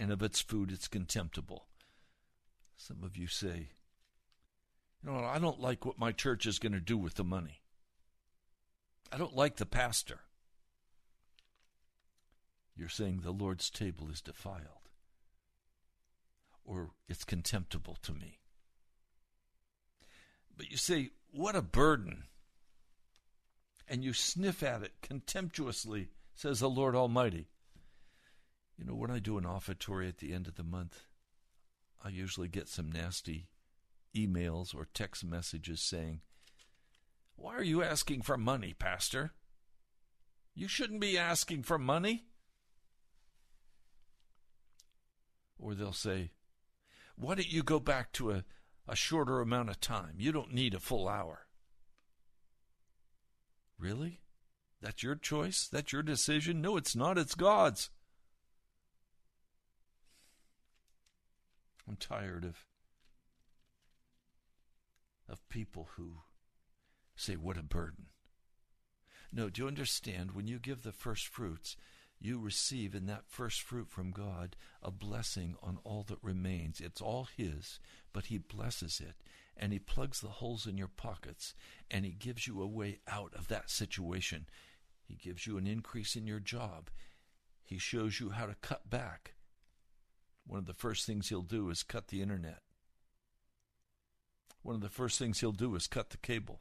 And 0.01 0.11
of 0.11 0.23
its 0.23 0.41
food, 0.41 0.73
it's 0.73 0.89
contemptible. 0.89 1.67
Some 2.75 3.05
of 3.05 3.19
you 3.19 3.27
say, 3.27 3.69
You 5.03 5.11
know, 5.11 5.19
I 5.23 5.39
don't 5.39 5.61
like 5.61 5.85
what 5.85 5.99
my 5.99 6.11
church 6.11 6.47
is 6.47 6.59
going 6.59 6.73
to 6.73 6.81
do 6.81 6.97
with 6.97 7.17
the 7.17 7.23
money. 7.23 7.61
I 9.13 9.19
don't 9.19 9.37
like 9.37 9.57
the 9.57 9.67
pastor. 9.67 10.21
You're 12.75 12.89
saying 12.89 13.21
the 13.21 13.31
Lord's 13.31 13.69
table 13.69 14.09
is 14.11 14.23
defiled, 14.23 14.89
or 16.65 16.93
it's 17.07 17.25
contemptible 17.25 17.99
to 18.01 18.15
me. 18.15 18.39
But 20.57 20.71
you 20.71 20.79
say, 20.79 21.11
what 21.31 21.55
a 21.55 21.61
burden. 21.61 22.25
And 23.87 24.03
you 24.03 24.15
sniff 24.15 24.63
at 24.63 24.83
it 24.83 24.93
contemptuously, 25.03 26.09
says 26.35 26.61
the 26.61 26.71
Lord 26.71 26.97
Almighty. 26.97 27.49
You 28.81 28.87
know, 28.87 28.95
when 28.95 29.11
I 29.11 29.19
do 29.19 29.37
an 29.37 29.45
offertory 29.45 30.09
at 30.09 30.19
the 30.19 30.33
end 30.33 30.47
of 30.47 30.55
the 30.55 30.65
month, 30.65 31.03
I 32.03 32.09
usually 32.09 32.49
get 32.49 32.67
some 32.67 32.91
nasty 32.91 33.49
emails 34.17 34.75
or 34.75 34.89
text 34.95 35.23
messages 35.23 35.83
saying, 35.83 36.23
Why 37.37 37.57
are 37.57 37.63
you 37.63 37.83
asking 37.83 38.23
for 38.23 38.39
money, 38.39 38.73
Pastor? 38.73 39.35
You 40.55 40.67
shouldn't 40.67 41.01
be 41.01 41.19
asking 41.19 41.65
for 41.65 41.79
money. 41.79 42.25
Or 45.59 45.75
they'll 45.75 45.93
say, 45.93 46.31
Why 47.17 47.35
don't 47.35 47.53
you 47.53 47.63
go 47.63 47.81
back 47.81 48.13
to 48.15 48.31
a 48.31 48.45
a 48.91 48.97
shorter 48.97 49.41
amount 49.41 49.71
of 49.71 49.81
time. 49.81 50.15
You 50.19 50.33
don't 50.33 50.53
need 50.53 50.75
a 50.75 50.81
full 50.81 51.07
hour. 51.07 51.47
Really? 53.79 54.21
That's 54.83 55.05
your 55.05 55.15
choice? 55.15 55.69
That's 55.71 55.93
your 55.93 56.03
decision? 56.03 56.61
No, 56.61 56.77
it's 56.77 56.97
not. 56.97 57.17
It's 57.17 57.37
God's. 57.37 57.91
I'm 61.91 61.97
tired 61.97 62.45
of 62.45 62.67
of 65.29 65.49
people 65.49 65.89
who 65.97 66.19
say 67.17 67.35
what 67.35 67.59
a 67.59 67.65
burden. 67.65 68.07
No, 69.33 69.51
do 69.51 69.63
you 69.63 69.69
understand 69.69 70.31
when 70.31 70.47
you 70.47 70.61
give 70.61 70.85
the 70.85 70.93
first 70.93 71.27
fruits, 71.27 71.77
you 72.21 72.39
receive 72.39 72.95
in 72.95 73.07
that 73.07 73.25
first 73.27 73.61
fruit 73.61 73.91
from 73.91 74.13
God 74.13 74.55
a 74.85 74.93
blessing 74.93 75.57
on 75.65 75.79
all 75.83 76.05
that 76.05 76.23
remains. 76.23 76.81
It's 76.81 77.01
all 77.01 77.27
His, 77.37 77.81
but 78.13 78.27
He 78.27 78.39
blesses 78.39 79.01
it, 79.01 79.17
and 79.57 79.73
He 79.73 79.81
plugs 79.81 80.21
the 80.21 80.29
holes 80.29 80.69
in 80.69 80.79
your 80.79 80.91
pockets, 80.97 81.55
and 81.91 82.05
He 82.05 82.13
gives 82.13 82.47
you 82.47 82.63
a 82.63 82.69
way 82.69 83.01
out 83.09 83.33
of 83.35 83.49
that 83.49 83.69
situation. 83.69 84.47
He 85.03 85.17
gives 85.17 85.45
you 85.45 85.59
an 85.59 85.67
increase 85.67 86.15
in 86.15 86.29
your 86.29 86.39
job. 86.39 86.89
He 87.65 87.79
shows 87.79 88.21
you 88.21 88.31
how 88.31 88.47
to 88.47 88.55
cut 88.63 88.89
back. 88.89 89.35
One 90.51 90.59
of 90.59 90.67
the 90.67 90.75
first 90.75 91.07
things 91.07 91.29
He'll 91.29 91.43
do 91.43 91.71
is 91.71 91.85
cut 91.85 92.09
the 92.09 92.21
internet. 92.21 92.59
One 94.63 94.75
of 94.75 94.81
the 94.81 94.89
first 94.89 95.17
things 95.17 95.39
He'll 95.39 95.53
do 95.53 95.77
is 95.77 95.87
cut 95.87 96.11
the 96.11 96.17
cable. 96.17 96.61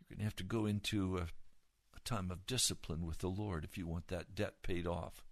You're 0.00 0.16
going 0.16 0.18
to 0.18 0.24
have 0.24 0.34
to 0.34 0.42
go 0.42 0.66
into 0.66 1.18
a 1.18 2.00
time 2.00 2.32
of 2.32 2.48
discipline 2.48 3.06
with 3.06 3.18
the 3.18 3.28
Lord 3.28 3.62
if 3.62 3.78
you 3.78 3.86
want 3.86 4.08
that 4.08 4.34
debt 4.34 4.54
paid 4.64 4.88
off. 4.88 5.24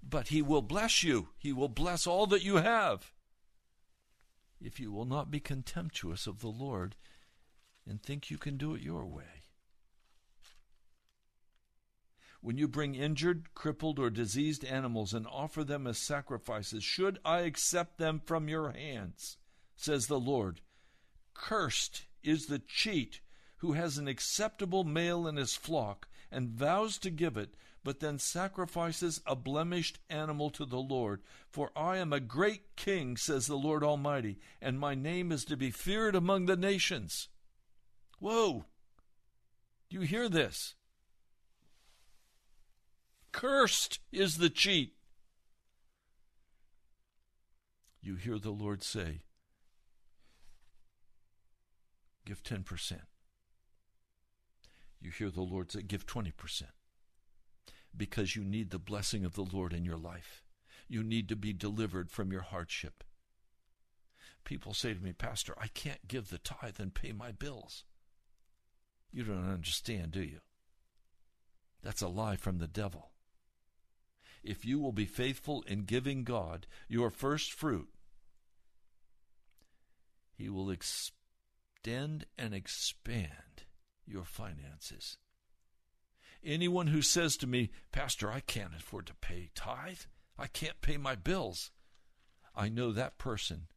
But 0.00 0.28
He 0.28 0.40
will 0.40 0.62
bless 0.62 1.02
you, 1.02 1.30
He 1.36 1.52
will 1.52 1.68
bless 1.68 2.06
all 2.06 2.28
that 2.28 2.44
you 2.44 2.58
have. 2.58 3.10
If 4.60 4.78
you 4.78 4.92
will 4.92 5.04
not 5.04 5.32
be 5.32 5.40
contemptuous 5.40 6.28
of 6.28 6.38
the 6.38 6.46
Lord 6.46 6.94
and 7.84 8.00
think 8.00 8.30
you 8.30 8.38
can 8.38 8.56
do 8.56 8.76
it 8.76 8.82
your 8.82 9.04
way. 9.04 9.33
When 12.44 12.58
you 12.58 12.68
bring 12.68 12.94
injured, 12.94 13.54
crippled, 13.54 13.98
or 13.98 14.10
diseased 14.10 14.66
animals 14.66 15.14
and 15.14 15.26
offer 15.26 15.64
them 15.64 15.86
as 15.86 15.96
sacrifices, 15.96 16.84
should 16.84 17.18
I 17.24 17.38
accept 17.38 17.96
them 17.96 18.20
from 18.22 18.50
your 18.50 18.72
hands? 18.72 19.38
says 19.76 20.08
the 20.08 20.20
Lord. 20.20 20.60
Cursed 21.32 22.04
is 22.22 22.44
the 22.44 22.58
cheat 22.58 23.22
who 23.56 23.72
has 23.72 23.96
an 23.96 24.08
acceptable 24.08 24.84
male 24.84 25.26
in 25.26 25.36
his 25.36 25.56
flock 25.56 26.06
and 26.30 26.50
vows 26.50 26.98
to 26.98 27.08
give 27.08 27.38
it, 27.38 27.54
but 27.82 28.00
then 28.00 28.18
sacrifices 28.18 29.22
a 29.26 29.34
blemished 29.34 29.98
animal 30.10 30.50
to 30.50 30.66
the 30.66 30.76
Lord. 30.76 31.22
For 31.48 31.70
I 31.74 31.96
am 31.96 32.12
a 32.12 32.20
great 32.20 32.76
king, 32.76 33.16
says 33.16 33.46
the 33.46 33.56
Lord 33.56 33.82
Almighty, 33.82 34.38
and 34.60 34.78
my 34.78 34.94
name 34.94 35.32
is 35.32 35.46
to 35.46 35.56
be 35.56 35.70
feared 35.70 36.14
among 36.14 36.44
the 36.44 36.56
nations. 36.56 37.28
Whoa! 38.18 38.66
Do 39.88 39.96
you 39.98 40.02
hear 40.02 40.28
this? 40.28 40.74
Cursed 43.34 43.98
is 44.12 44.38
the 44.38 44.48
cheat. 44.48 44.92
You 48.00 48.14
hear 48.14 48.38
the 48.38 48.52
Lord 48.52 48.84
say, 48.84 49.22
Give 52.24 52.40
10%. 52.44 52.92
You 55.00 55.10
hear 55.10 55.30
the 55.30 55.42
Lord 55.42 55.72
say, 55.72 55.82
Give 55.82 56.06
20%. 56.06 56.62
Because 57.96 58.36
you 58.36 58.44
need 58.44 58.70
the 58.70 58.78
blessing 58.78 59.24
of 59.24 59.34
the 59.34 59.42
Lord 59.42 59.72
in 59.72 59.84
your 59.84 59.98
life. 59.98 60.44
You 60.86 61.02
need 61.02 61.28
to 61.28 61.36
be 61.36 61.52
delivered 61.52 62.12
from 62.12 62.30
your 62.30 62.42
hardship. 62.42 63.02
People 64.44 64.74
say 64.74 64.94
to 64.94 65.00
me, 65.00 65.12
Pastor, 65.12 65.54
I 65.60 65.66
can't 65.66 66.06
give 66.06 66.30
the 66.30 66.38
tithe 66.38 66.78
and 66.78 66.94
pay 66.94 67.10
my 67.10 67.32
bills. 67.32 67.82
You 69.10 69.24
don't 69.24 69.50
understand, 69.50 70.12
do 70.12 70.22
you? 70.22 70.38
That's 71.82 72.00
a 72.00 72.08
lie 72.08 72.36
from 72.36 72.58
the 72.58 72.68
devil. 72.68 73.10
If 74.44 74.66
you 74.66 74.78
will 74.78 74.92
be 74.92 75.06
faithful 75.06 75.64
in 75.66 75.84
giving 75.84 76.22
God 76.22 76.66
your 76.86 77.08
first 77.08 77.52
fruit, 77.52 77.88
He 80.34 80.50
will 80.50 80.70
extend 80.70 82.26
and 82.36 82.54
expand 82.54 83.64
your 84.06 84.24
finances. 84.24 85.16
Anyone 86.44 86.88
who 86.88 87.00
says 87.00 87.38
to 87.38 87.46
me, 87.46 87.70
Pastor, 87.90 88.30
I 88.30 88.40
can't 88.40 88.74
afford 88.76 89.06
to 89.06 89.14
pay 89.14 89.48
tithe, 89.54 90.00
I 90.38 90.46
can't 90.46 90.82
pay 90.82 90.98
my 90.98 91.14
bills, 91.14 91.70
I 92.54 92.68
know 92.68 92.92
that 92.92 93.16
person 93.16 93.68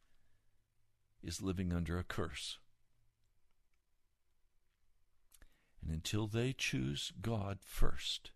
is 1.22 1.40
living 1.40 1.72
under 1.72 1.98
a 1.98 2.04
curse. 2.04 2.58
And 5.80 5.90
until 5.90 6.26
they 6.26 6.52
choose 6.52 7.10
God 7.22 7.58
first 7.62 8.32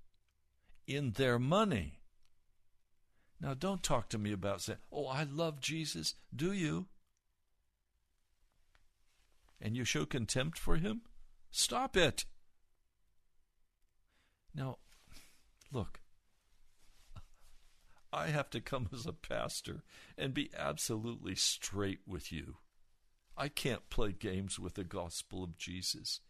in 0.86 1.12
their 1.12 1.38
money, 1.38 2.01
now 3.42 3.54
don't 3.54 3.82
talk 3.82 4.08
to 4.10 4.18
me 4.18 4.32
about 4.32 4.62
saying, 4.62 4.78
Oh, 4.92 5.06
I 5.06 5.24
love 5.24 5.60
Jesus. 5.60 6.14
Do 6.34 6.52
you? 6.52 6.86
And 9.60 9.76
you 9.76 9.84
show 9.84 10.06
contempt 10.06 10.58
for 10.58 10.76
him? 10.76 11.02
Stop 11.50 11.96
it. 11.96 12.24
Now, 14.54 14.78
look, 15.72 16.00
I 18.12 18.28
have 18.28 18.50
to 18.50 18.60
come 18.60 18.88
as 18.92 19.06
a 19.06 19.12
pastor 19.12 19.82
and 20.16 20.34
be 20.34 20.50
absolutely 20.56 21.34
straight 21.34 22.00
with 22.06 22.30
you. 22.30 22.56
I 23.36 23.48
can't 23.48 23.88
play 23.88 24.12
games 24.12 24.58
with 24.58 24.74
the 24.74 24.84
gospel 24.84 25.42
of 25.42 25.56
Jesus. 25.56 26.20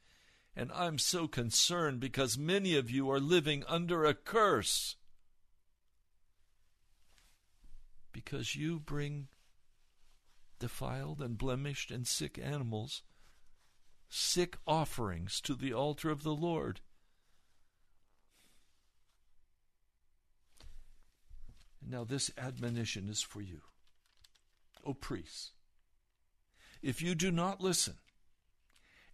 And 0.55 0.71
I'm 0.73 0.99
so 0.99 1.27
concerned 1.27 1.99
because 1.99 2.39
many 2.39 2.77
of 2.77 2.91
you 2.91 3.11
are 3.11 3.21
living 3.21 3.65
under 3.67 4.05
a 4.05 4.15
curse. 4.15 4.97
Because 8.13 8.55
you 8.55 8.79
bring 8.79 9.29
defiled 10.59 11.21
and 11.21 11.37
blemished 11.37 11.91
and 11.91 12.07
sick 12.07 12.39
animals, 12.41 13.03
sick 14.09 14.57
offerings 14.67 15.41
to 15.41 15.55
the 15.55 15.73
altar 15.73 16.11
of 16.11 16.23
the 16.23 16.35
Lord. 16.35 16.81
Now, 21.85 22.05
this 22.05 22.31
admonition 22.39 23.09
is 23.09 23.23
for 23.23 23.41
you. 23.41 23.63
O 24.85 24.95
priests, 24.95 25.53
if 26.81 27.03
you 27.03 27.15
do 27.15 27.31
not 27.31 27.61
listen, 27.61 27.95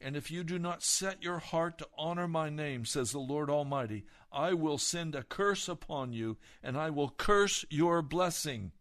and 0.01 0.17
if 0.17 0.31
you 0.31 0.45
do 0.45 0.59
not 0.59 0.83
set 0.83 1.23
your 1.23 1.39
heart 1.39 1.79
to 1.79 1.89
honor 1.97 2.29
my 2.29 2.51
name, 2.51 2.85
says 2.85 3.11
the 3.11 3.19
Lord 3.19 3.51
Almighty, 3.51 4.05
I 4.31 4.53
will 4.53 4.79
send 4.79 5.15
a 5.15 5.23
curse 5.23 5.69
upon 5.69 6.13
you, 6.13 6.37
and 6.63 6.77
I 6.77 6.91
will 6.91 7.11
curse 7.11 7.65
your 7.69 8.03
blessing. 8.03 8.73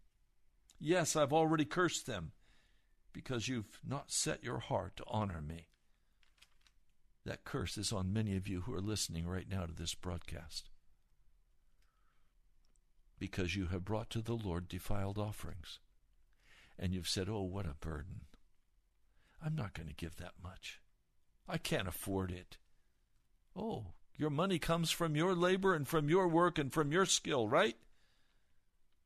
Yes, 0.79 1.15
I've 1.15 1.33
already 1.33 1.65
cursed 1.65 2.05
them, 2.05 2.31
because 3.13 3.47
you've 3.47 3.79
not 3.87 4.11
set 4.11 4.43
your 4.43 4.59
heart 4.59 4.97
to 4.97 5.03
honor 5.07 5.41
me. 5.41 5.67
That 7.25 7.43
curse 7.43 7.77
is 7.77 7.91
on 7.91 8.13
many 8.13 8.37
of 8.37 8.47
you 8.47 8.61
who 8.61 8.73
are 8.73 8.81
listening 8.81 9.27
right 9.27 9.49
now 9.49 9.65
to 9.65 9.73
this 9.73 9.95
broadcast. 9.95 10.69
Because 13.19 13.55
you 13.55 13.65
have 13.67 13.83
brought 13.83 14.09
to 14.11 14.21
the 14.21 14.35
Lord 14.35 14.67
defiled 14.67 15.17
offerings. 15.17 15.79
And 16.79 16.93
you've 16.93 17.09
said, 17.09 17.27
Oh, 17.27 17.41
what 17.41 17.65
a 17.65 17.73
burden. 17.73 18.21
I'm 19.43 19.55
not 19.55 19.73
going 19.73 19.87
to 19.89 19.95
give 19.95 20.17
that 20.17 20.33
much. 20.41 20.79
I 21.49 21.57
can't 21.57 21.87
afford 21.87 22.31
it. 22.31 22.57
Oh, 23.55 23.87
your 24.15 24.29
money 24.29 24.59
comes 24.59 24.91
from 24.91 25.15
your 25.15 25.35
labor 25.35 25.73
and 25.73 25.87
from 25.87 26.09
your 26.09 26.27
work 26.27 26.57
and 26.57 26.71
from 26.71 26.91
your 26.91 27.05
skill, 27.05 27.47
right? 27.47 27.75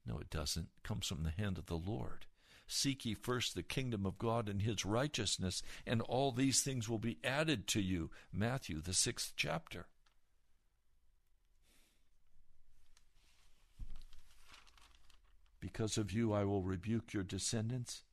No, 0.06 0.18
it 0.20 0.30
doesn't. 0.30 0.70
It 0.78 0.88
comes 0.88 1.08
from 1.08 1.24
the 1.24 1.32
hand 1.32 1.58
of 1.58 1.68
the 1.68 1.78
Lord. 1.78 2.26
Seek 2.68 3.06
ye 3.06 3.14
first 3.14 3.54
the 3.54 3.64
kingdom 3.64 4.06
of 4.06 4.18
God 4.18 4.48
and 4.48 4.62
his 4.62 4.86
righteousness, 4.86 5.62
and 5.86 6.02
all 6.02 6.32
these 6.32 6.62
things 6.62 6.88
will 6.88 7.00
be 7.00 7.20
added 7.24 7.68
to 7.68 7.82
you. 7.82 8.10
Matthew, 8.32 8.82
the 8.82 8.94
sixth 8.94 9.34
chapter. 9.36 9.88
Because 15.60 15.98
of 15.98 16.12
you, 16.12 16.34
I 16.34 16.44
will 16.44 16.64
rebuke 16.64 17.14
your 17.14 17.24
descendants 17.24 18.04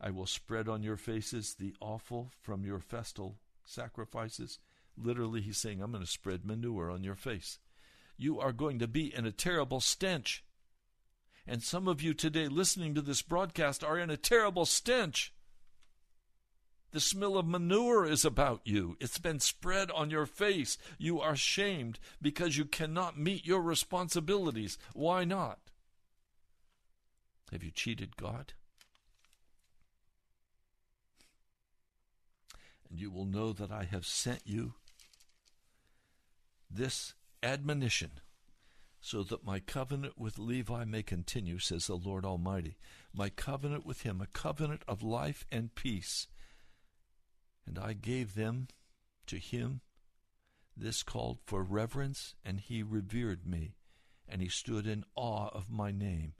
I 0.00 0.10
will 0.10 0.26
spread 0.26 0.68
on 0.68 0.82
your 0.82 0.96
faces 0.96 1.54
the 1.54 1.74
offal 1.80 2.30
from 2.40 2.64
your 2.64 2.78
festal 2.78 3.36
sacrifices. 3.64 4.58
Literally, 4.96 5.40
he's 5.40 5.58
saying, 5.58 5.82
I'm 5.82 5.90
going 5.90 6.04
to 6.04 6.10
spread 6.10 6.44
manure 6.44 6.90
on 6.90 7.02
your 7.02 7.14
face. 7.14 7.58
You 8.16 8.40
are 8.40 8.52
going 8.52 8.78
to 8.78 8.88
be 8.88 9.14
in 9.14 9.26
a 9.26 9.32
terrible 9.32 9.80
stench. 9.80 10.44
And 11.48 11.62
some 11.62 11.88
of 11.88 12.02
you 12.02 12.12
today 12.12 12.46
listening 12.46 12.94
to 12.94 13.00
this 13.00 13.22
broadcast 13.22 13.82
are 13.82 13.98
in 13.98 14.10
a 14.10 14.16
terrible 14.16 14.66
stench. 14.66 15.32
The 16.90 17.00
smell 17.00 17.36
of 17.36 17.46
manure 17.46 18.04
is 18.06 18.24
about 18.24 18.60
you. 18.64 18.96
It's 19.00 19.18
been 19.18 19.40
spread 19.40 19.90
on 19.90 20.10
your 20.10 20.26
face. 20.26 20.78
You 20.98 21.20
are 21.20 21.36
shamed 21.36 21.98
because 22.20 22.56
you 22.56 22.66
cannot 22.66 23.18
meet 23.18 23.46
your 23.46 23.62
responsibilities. 23.62 24.78
Why 24.92 25.24
not? 25.24 25.58
Have 27.50 27.62
you 27.64 27.70
cheated 27.70 28.16
God? 28.16 28.52
and 32.90 32.98
you 32.98 33.10
will 33.10 33.26
know 33.26 33.52
that 33.52 33.70
I 33.70 33.84
have 33.84 34.06
sent 34.06 34.42
you 34.44 34.74
this 36.70 37.14
admonition 37.42 38.12
so 39.00 39.22
that 39.22 39.44
my 39.44 39.60
covenant 39.60 40.18
with 40.18 40.38
Levi 40.38 40.84
may 40.84 41.02
continue, 41.02 41.58
says 41.58 41.86
the 41.86 41.94
Lord 41.94 42.24
Almighty. 42.24 42.76
My 43.14 43.28
covenant 43.28 43.86
with 43.86 44.02
him, 44.02 44.20
a 44.20 44.26
covenant 44.26 44.82
of 44.88 45.02
life 45.02 45.46
and 45.50 45.74
peace. 45.74 46.26
And 47.66 47.78
I 47.78 47.92
gave 47.92 48.34
them 48.34 48.68
to 49.26 49.36
him 49.36 49.80
this 50.76 51.02
called 51.02 51.38
for 51.44 51.62
reverence, 51.62 52.34
and 52.44 52.60
he 52.60 52.82
revered 52.82 53.46
me, 53.46 53.74
and 54.28 54.40
he 54.40 54.48
stood 54.48 54.86
in 54.86 55.04
awe 55.16 55.48
of 55.48 55.70
my 55.70 55.90
name. 55.90 56.34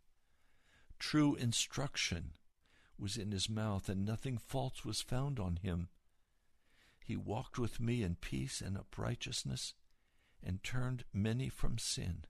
True 0.99 1.35
instruction 1.35 2.33
was 2.99 3.17
in 3.17 3.33
his 3.33 3.49
mouth, 3.49 3.89
and 3.89 4.05
nothing 4.05 4.39
false 4.39 4.85
was 4.85 5.01
found 5.01 5.39
on 5.39 5.57
him. 5.57 5.89
He 7.05 7.17
walked 7.17 7.59
with 7.59 7.81
me 7.81 8.03
in 8.03 8.17
peace 8.17 8.61
and 8.61 8.77
uprightness 8.77 9.75
and 10.43 10.63
turned 10.63 11.05
many 11.13 11.49
from 11.49 11.79
sin. 11.79 12.25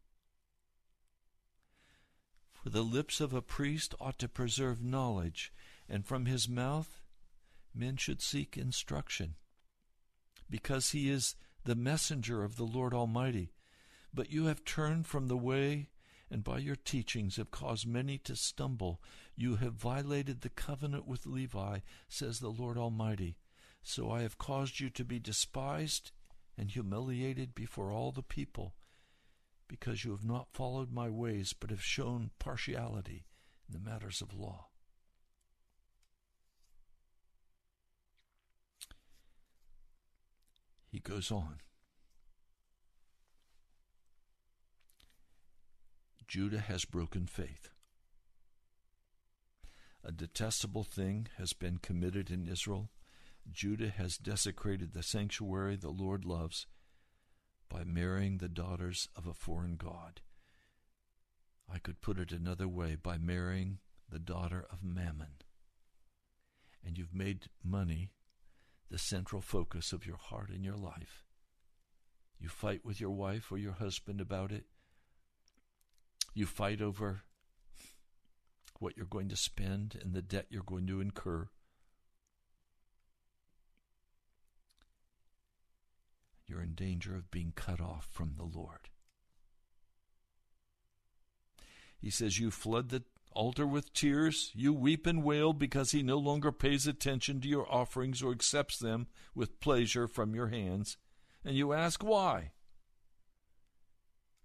The 2.71 2.83
lips 2.83 3.23
of 3.23 3.33
a 3.33 3.41
priest 3.41 3.95
ought 3.99 4.19
to 4.19 4.29
preserve 4.29 4.85
knowledge, 4.85 5.55
and 5.89 6.05
from 6.05 6.27
his 6.27 6.51
mouth 6.51 7.01
men 7.75 7.97
should 7.97 8.21
seek 8.21 8.59
instruction, 8.59 9.37
because 10.51 10.91
he 10.91 11.09
is 11.09 11.35
the 11.65 11.75
messenger 11.75 12.45
of 12.45 12.57
the 12.57 12.67
Lord 12.67 12.93
Almighty. 12.93 13.55
But 14.13 14.31
you 14.31 14.45
have 14.47 14.67
turned 14.67 15.07
from 15.07 15.29
the 15.29 15.37
way, 15.37 15.89
and 16.31 16.45
by 16.45 16.59
your 16.59 16.77
teachings 16.77 17.37
have 17.37 17.51
caused 17.51 17.87
many 17.87 18.19
to 18.19 18.37
stumble. 18.37 19.01
You 19.35 19.57
have 19.57 19.73
violated 19.73 20.43
the 20.43 20.51
covenant 20.51 21.07
with 21.07 21.25
Levi, 21.25 21.79
says 22.07 22.39
the 22.39 22.51
Lord 22.51 22.77
Almighty. 22.77 23.39
So 23.83 24.11
I 24.11 24.21
have 24.21 24.37
caused 24.37 24.79
you 24.79 24.91
to 24.91 25.07
be 25.07 25.19
despised 25.19 26.11
and 26.59 26.71
humiliated 26.71 27.55
before 27.55 27.91
all 27.91 28.13
the 28.13 28.23
people, 28.23 28.75
because 29.69 30.05
you 30.05 30.11
have 30.13 30.25
not 30.25 30.49
followed 30.53 30.91
my 30.91 31.09
ways, 31.09 31.53
but 31.53 31.71
have 31.71 31.83
shown 31.83 32.31
partiality 32.39 33.27
in 33.69 33.73
the 33.73 33.91
matters 33.91 34.21
of 34.21 34.35
law. 34.35 34.67
He 40.91 40.99
goes 40.99 41.31
on. 41.31 41.59
Judah 46.27 46.61
has 46.61 46.85
broken 46.85 47.27
faith. 47.27 47.71
A 50.03 50.13
detestable 50.13 50.85
thing 50.85 51.29
has 51.37 51.53
been 51.53 51.79
committed 51.79 52.31
in 52.31 52.49
Israel 52.49 52.91
Judah 53.53 53.89
has 53.89 54.19
desecrated 54.19 54.93
the 54.93 55.03
sanctuary 55.03 55.77
the 55.77 55.91
Lord 55.91 56.25
loves 56.25 56.67
by 57.69 57.85
marrying 57.85 58.39
the 58.39 58.49
daughters 58.49 59.09
of 59.17 59.27
a 59.27 59.35
foreign 59.35 59.77
god. 59.77 60.21
I 61.73 61.79
could 61.79 62.01
put 62.01 62.19
it 62.19 62.33
another 62.33 62.67
way 62.67 62.97
by 63.01 63.19
marrying 63.19 63.79
the 64.11 64.19
daughter 64.19 64.67
of 64.71 64.83
Mammon. 64.83 65.43
And 66.85 66.97
you've 66.97 67.15
made 67.15 67.51
money 67.63 68.13
the 68.91 68.99
central 68.99 69.43
focus 69.43 69.93
of 69.93 70.07
your 70.07 70.17
heart 70.17 70.49
and 70.49 70.65
your 70.65 70.77
life. 70.77 71.25
You 72.41 72.49
fight 72.49 72.85
with 72.85 73.01
your 73.01 73.11
wife 73.11 73.53
or 73.53 73.59
your 73.59 73.73
husband 73.73 74.21
about 74.21 74.53
it. 74.53 74.65
You 76.35 76.47
fight 76.47 76.81
over 76.81 77.23
what 78.79 78.97
you're 78.97 79.07
going 79.07 79.29
to 79.29 79.37
spend 79.37 79.99
and 80.01 80.15
the 80.15 80.23
debt 80.23 80.47
you're 80.51 80.63
going 80.63 80.87
to 80.87 81.01
incur. 81.01 81.49
You're 86.49 86.63
in 86.63 86.75
danger 86.75 87.15
of 87.15 87.31
being 87.31 87.53
cut 87.55 87.81
off 87.81 88.09
from 88.11 88.35
the 88.37 88.45
Lord. 88.45 88.89
He 92.01 92.11
says, 92.11 92.39
You 92.39 92.51
flood 92.51 92.89
the 92.89 93.05
altar 93.33 93.67
with 93.67 93.93
tears. 93.93 94.51
You 94.55 94.73
weep 94.73 95.07
and 95.07 95.23
wail 95.23 95.53
because 95.53 95.91
he 95.91 96.03
no 96.03 96.17
longer 96.17 96.51
pays 96.53 96.87
attention 96.87 97.41
to 97.41 97.49
your 97.49 97.71
offerings 97.73 98.23
or 98.23 98.33
accepts 98.33 98.79
them 98.79 99.09
with 99.35 99.61
pleasure 99.61 100.09
from 100.09 100.35
your 100.35 100.49
hands. 100.49 100.97
And 101.45 101.55
you 101.57 101.73
ask 101.73 102.03
why? 102.03 102.53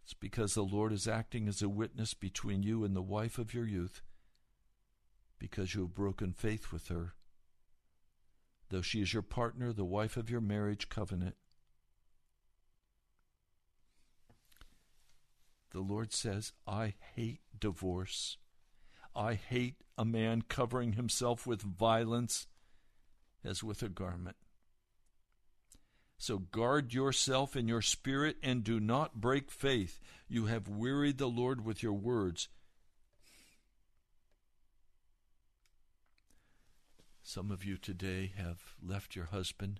It's 0.04 0.14
because 0.14 0.54
the 0.54 0.64
Lord 0.64 0.92
is 0.92 1.08
acting 1.08 1.48
as 1.48 1.62
a 1.62 1.70
witness 1.70 2.14
between 2.14 2.62
you 2.62 2.84
and 2.84 2.96
the 2.96 3.02
wife 3.02 3.38
of 3.38 3.54
your 3.54 3.66
youth, 3.66 4.02
because 5.40 5.74
you 5.74 5.82
have 5.82 5.94
broken 5.94 6.34
faith 6.34 6.74
with 6.74 6.90
her. 6.90 7.14
Though 8.70 8.82
she 8.82 9.02
is 9.02 9.14
your 9.14 9.22
partner, 9.22 9.72
the 9.72 9.86
wife 9.86 10.18
of 10.18 10.30
your 10.30 10.42
marriage 10.42 10.90
covenant, 10.90 11.36
the 15.74 15.82
Lord 15.82 16.14
says, 16.14 16.54
I 16.66 16.94
hate 17.16 17.42
divorce. 17.60 18.38
I 19.16 19.34
hate 19.34 19.76
a 19.98 20.06
man 20.06 20.44
covering 20.48 20.94
himself 20.94 21.46
with 21.46 21.62
violence 21.62 22.48
as 23.44 23.64
with 23.64 23.82
a 23.82 23.90
garment. 23.90 24.38
So 26.18 26.38
guard 26.38 26.94
yourself 26.94 27.56
in 27.56 27.68
your 27.68 27.82
spirit 27.82 28.38
and 28.42 28.64
do 28.64 28.80
not 28.80 29.20
break 29.20 29.52
faith. 29.52 30.00
You 30.30 30.46
have 30.46 30.70
wearied 30.70 31.18
the 31.18 31.28
Lord 31.28 31.66
with 31.66 31.84
your 31.84 31.94
words. 31.94 32.48
Some 37.24 37.52
of 37.52 37.66
you 37.66 37.78
today 37.78 38.32
have 38.38 38.76
left 38.82 39.16
your 39.16 39.26
husband 39.26 39.80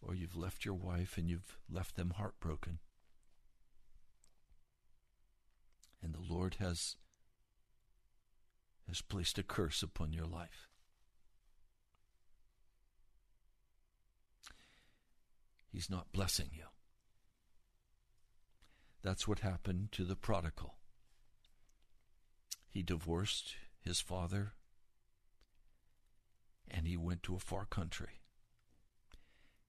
or 0.00 0.14
you've 0.14 0.36
left 0.36 0.64
your 0.64 0.74
wife 0.74 1.18
and 1.18 1.28
you've 1.28 1.58
left 1.70 1.96
them 1.96 2.14
heartbroken. 2.16 2.78
And 6.04 6.14
the 6.14 6.32
Lord 6.32 6.56
has 6.60 6.96
has 8.86 9.00
placed 9.00 9.38
a 9.38 9.42
curse 9.42 9.82
upon 9.82 10.12
your 10.12 10.26
life. 10.26 10.68
He's 15.72 15.88
not 15.88 16.12
blessing 16.12 16.50
you. 16.52 16.66
That's 19.02 19.26
what 19.26 19.38
happened 19.38 19.90
to 19.92 20.04
the 20.04 20.14
prodigal. 20.14 20.74
He 22.68 22.82
divorced 22.82 23.56
his 23.80 24.00
father 24.00 24.52
and 26.70 26.86
he 26.86 26.96
went 26.98 27.22
to 27.22 27.34
a 27.34 27.40
far 27.40 27.64
country. 27.64 28.20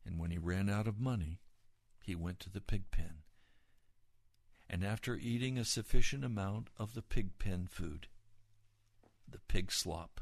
And 0.05 0.19
when 0.19 0.31
he 0.31 0.37
ran 0.37 0.69
out 0.69 0.87
of 0.87 0.99
money, 0.99 1.39
he 2.03 2.15
went 2.15 2.39
to 2.41 2.49
the 2.49 2.61
pig 2.61 2.91
pen 2.91 3.24
and 4.69 4.83
after 4.83 5.15
eating 5.15 5.57
a 5.57 5.65
sufficient 5.65 6.23
amount 6.23 6.69
of 6.77 6.93
the 6.93 7.01
pig 7.01 7.37
pen 7.37 7.67
food, 7.69 8.07
the 9.29 9.39
pig 9.47 9.71
slop, 9.71 10.21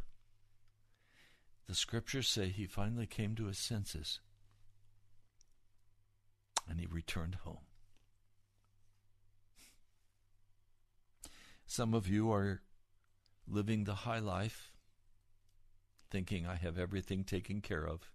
the 1.68 1.76
scriptures 1.76 2.28
say 2.28 2.50
he 2.50 2.66
finally 2.66 3.08
came 3.08 3.36
to 3.36 3.46
his 3.46 3.58
senses 3.58 4.20
and 6.70 6.80
he 6.80 6.86
returned 6.86 7.36
home. 7.44 7.66
Some 11.66 11.94
of 11.94 12.08
you 12.08 12.32
are 12.32 12.62
living 13.48 13.84
the 13.84 13.96
high 13.96 14.20
life, 14.20 14.72
thinking 16.12 16.46
I 16.46 16.56
have 16.56 16.78
everything 16.78 17.24
taken 17.24 17.62
care 17.62 17.88
of, 17.88 18.12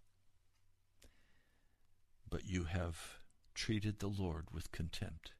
but 2.29 2.47
you 2.47 2.65
have 2.65 3.21
treated 3.55 3.99
the 3.99 4.09
Lord 4.09 4.49
with 4.53 4.71
contempt. 4.71 5.33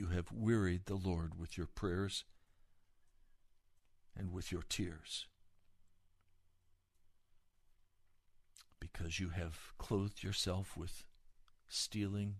You 0.00 0.06
have 0.06 0.32
wearied 0.32 0.86
the 0.86 0.94
Lord 0.94 1.38
with 1.38 1.58
your 1.58 1.66
prayers 1.66 2.24
and 4.16 4.32
with 4.32 4.50
your 4.50 4.62
tears. 4.62 5.26
Because 8.80 9.20
you 9.20 9.28
have 9.28 9.74
clothed 9.76 10.22
yourself 10.22 10.74
with 10.74 11.04
stealing, 11.68 12.36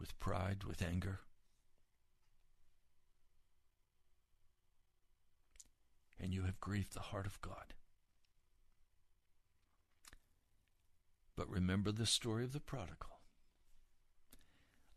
with 0.00 0.18
pride, 0.18 0.64
with 0.64 0.80
anger. 0.80 1.20
And 6.18 6.32
you 6.32 6.44
have 6.44 6.58
grieved 6.60 6.94
the 6.94 7.00
heart 7.00 7.26
of 7.26 7.42
God. 7.42 7.74
But 11.36 11.50
remember 11.50 11.92
the 11.92 12.06
story 12.06 12.44
of 12.44 12.54
the 12.54 12.60
prodigal 12.60 13.13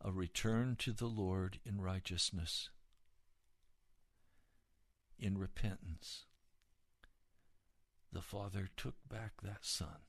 a 0.00 0.12
return 0.12 0.76
to 0.80 0.92
the 0.92 1.06
Lord 1.06 1.58
in 1.64 1.80
righteousness, 1.80 2.70
in 5.18 5.36
repentance, 5.38 6.24
the 8.12 8.22
Father 8.22 8.68
took 8.76 8.94
back 9.08 9.32
that 9.42 9.64
Son, 9.64 10.02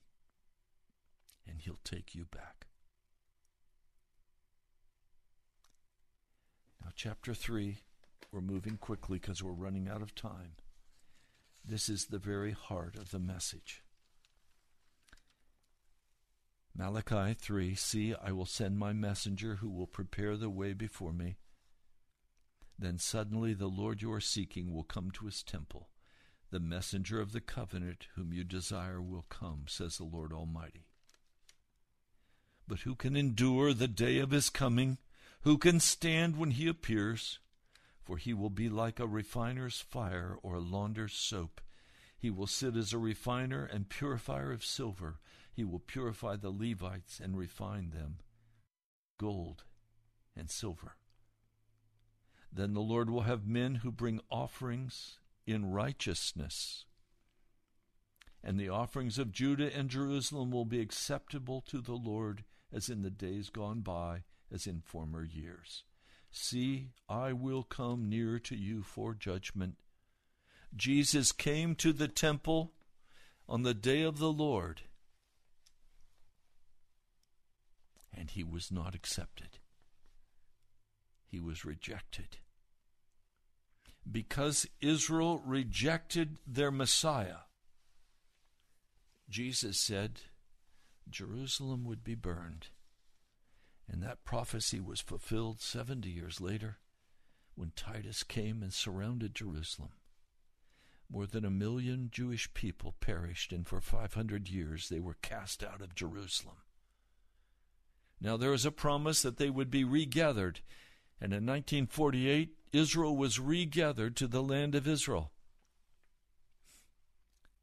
and 1.47 1.59
He'll 1.59 1.79
take 1.83 2.13
you 2.13 2.25
back. 2.25 2.67
Now, 6.81 6.91
chapter 6.95 7.33
3, 7.33 7.79
we're 8.31 8.41
moving 8.41 8.77
quickly 8.77 9.17
because 9.19 9.43
we're 9.43 9.51
running 9.51 9.89
out 9.89 10.01
of 10.01 10.15
time. 10.15 10.53
This 11.65 11.89
is 11.89 12.05
the 12.05 12.19
very 12.19 12.51
heart 12.51 12.95
of 12.95 13.11
the 13.11 13.19
message. 13.19 13.83
Malachi 16.79 17.33
3 17.33 17.75
See, 17.75 18.15
I 18.15 18.31
will 18.31 18.45
send 18.45 18.79
my 18.79 18.93
messenger 18.93 19.55
who 19.55 19.69
will 19.69 19.85
prepare 19.85 20.37
the 20.37 20.49
way 20.49 20.71
before 20.71 21.11
me. 21.11 21.35
Then 22.77 22.97
suddenly 22.97 23.53
the 23.53 23.67
Lord 23.67 24.01
you 24.01 24.13
are 24.13 24.21
seeking 24.21 24.73
will 24.73 24.85
come 24.85 25.11
to 25.11 25.25
his 25.25 25.43
temple. 25.43 25.89
The 26.51 26.61
messenger 26.61 27.19
of 27.19 27.33
the 27.33 27.41
covenant 27.41 28.07
whom 28.15 28.31
you 28.31 28.45
desire 28.45 29.01
will 29.01 29.25
come, 29.27 29.65
says 29.67 29.97
the 29.97 30.05
Lord 30.05 30.31
Almighty. 30.31 30.85
But 32.65 32.79
who 32.79 32.95
can 32.95 33.17
endure 33.17 33.73
the 33.73 33.89
day 33.89 34.19
of 34.19 34.31
his 34.31 34.49
coming? 34.49 34.99
Who 35.41 35.57
can 35.57 35.81
stand 35.81 36.37
when 36.37 36.51
he 36.51 36.69
appears? 36.69 37.39
For 38.05 38.15
he 38.15 38.33
will 38.33 38.49
be 38.49 38.69
like 38.69 39.01
a 39.01 39.05
refiner's 39.05 39.81
fire 39.81 40.37
or 40.41 40.55
a 40.55 40.61
launder's 40.61 41.11
soap. 41.13 41.59
He 42.17 42.29
will 42.29 42.47
sit 42.47 42.77
as 42.77 42.93
a 42.93 42.97
refiner 42.97 43.65
and 43.65 43.89
purifier 43.89 44.53
of 44.53 44.63
silver. 44.63 45.19
He 45.59 45.65
will 45.65 45.79
purify 45.79 46.37
the 46.37 46.51
Levites 46.51 47.19
and 47.19 47.37
refine 47.37 47.89
them, 47.89 48.19
gold 49.17 49.65
and 50.33 50.49
silver. 50.49 50.95
Then 52.49 52.73
the 52.73 52.79
Lord 52.79 53.09
will 53.09 53.23
have 53.23 53.45
men 53.45 53.75
who 53.75 53.91
bring 53.91 54.21
offerings 54.31 55.19
in 55.45 55.69
righteousness. 55.69 56.85
And 58.41 58.57
the 58.57 58.69
offerings 58.69 59.19
of 59.19 59.33
Judah 59.33 59.75
and 59.75 59.89
Jerusalem 59.89 60.49
will 60.49 60.63
be 60.63 60.79
acceptable 60.79 61.59
to 61.67 61.81
the 61.81 61.91
Lord 61.91 62.45
as 62.71 62.87
in 62.87 63.01
the 63.01 63.09
days 63.09 63.49
gone 63.49 63.81
by, 63.81 64.23
as 64.49 64.65
in 64.65 64.79
former 64.79 65.25
years. 65.25 65.83
See, 66.31 66.91
I 67.09 67.33
will 67.33 67.63
come 67.63 68.07
near 68.07 68.39
to 68.39 68.55
you 68.55 68.81
for 68.81 69.13
judgment. 69.13 69.75
Jesus 70.73 71.33
came 71.33 71.75
to 71.75 71.91
the 71.91 72.07
temple 72.07 72.71
on 73.45 73.63
the 73.63 73.73
day 73.73 74.03
of 74.03 74.19
the 74.19 74.31
Lord 74.31 74.83
and 78.19 78.29
he 78.29 78.43
was 78.43 78.69
not 78.69 78.93
accepted. 78.93 79.59
He 81.25 81.39
was 81.39 81.63
rejected. 81.63 82.37
Because 84.09 84.67
Israel 84.81 85.41
rejected 85.45 86.37
their 86.45 86.71
Messiah, 86.71 87.45
Jesus 89.29 89.79
said 89.79 90.21
Jerusalem 91.09 91.85
would 91.85 92.03
be 92.03 92.15
burned. 92.15 92.67
And 93.87 94.03
that 94.03 94.25
prophecy 94.25 94.79
was 94.79 94.99
fulfilled 94.99 95.61
70 95.61 96.09
years 96.09 96.41
later 96.41 96.79
when 97.55 97.71
Titus 97.75 98.23
came 98.23 98.61
and 98.61 98.73
surrounded 98.73 99.33
Jerusalem. 99.33 99.91
More 101.09 101.25
than 101.25 101.45
a 101.45 101.49
million 101.49 102.09
Jewish 102.11 102.53
people 102.53 102.93
perished, 102.99 103.51
and 103.51 103.65
for 103.65 103.81
500 103.81 104.49
years 104.49 104.89
they 104.89 104.99
were 104.99 105.17
cast 105.21 105.63
out 105.63 105.81
of 105.81 105.95
Jerusalem. 105.95 106.57
Now 108.21 108.37
there 108.37 108.53
is 108.53 108.65
a 108.65 108.71
promise 108.71 109.21
that 109.21 109.37
they 109.37 109.49
would 109.49 109.71
be 109.71 109.83
regathered, 109.83 110.59
and 111.21 111.31
in 111.31 111.45
1948 111.45 112.55
Israel 112.71 113.15
was 113.15 113.39
regathered 113.39 114.15
to 114.17 114.27
the 114.27 114.43
land 114.43 114.75
of 114.75 114.87
Israel. 114.87 115.31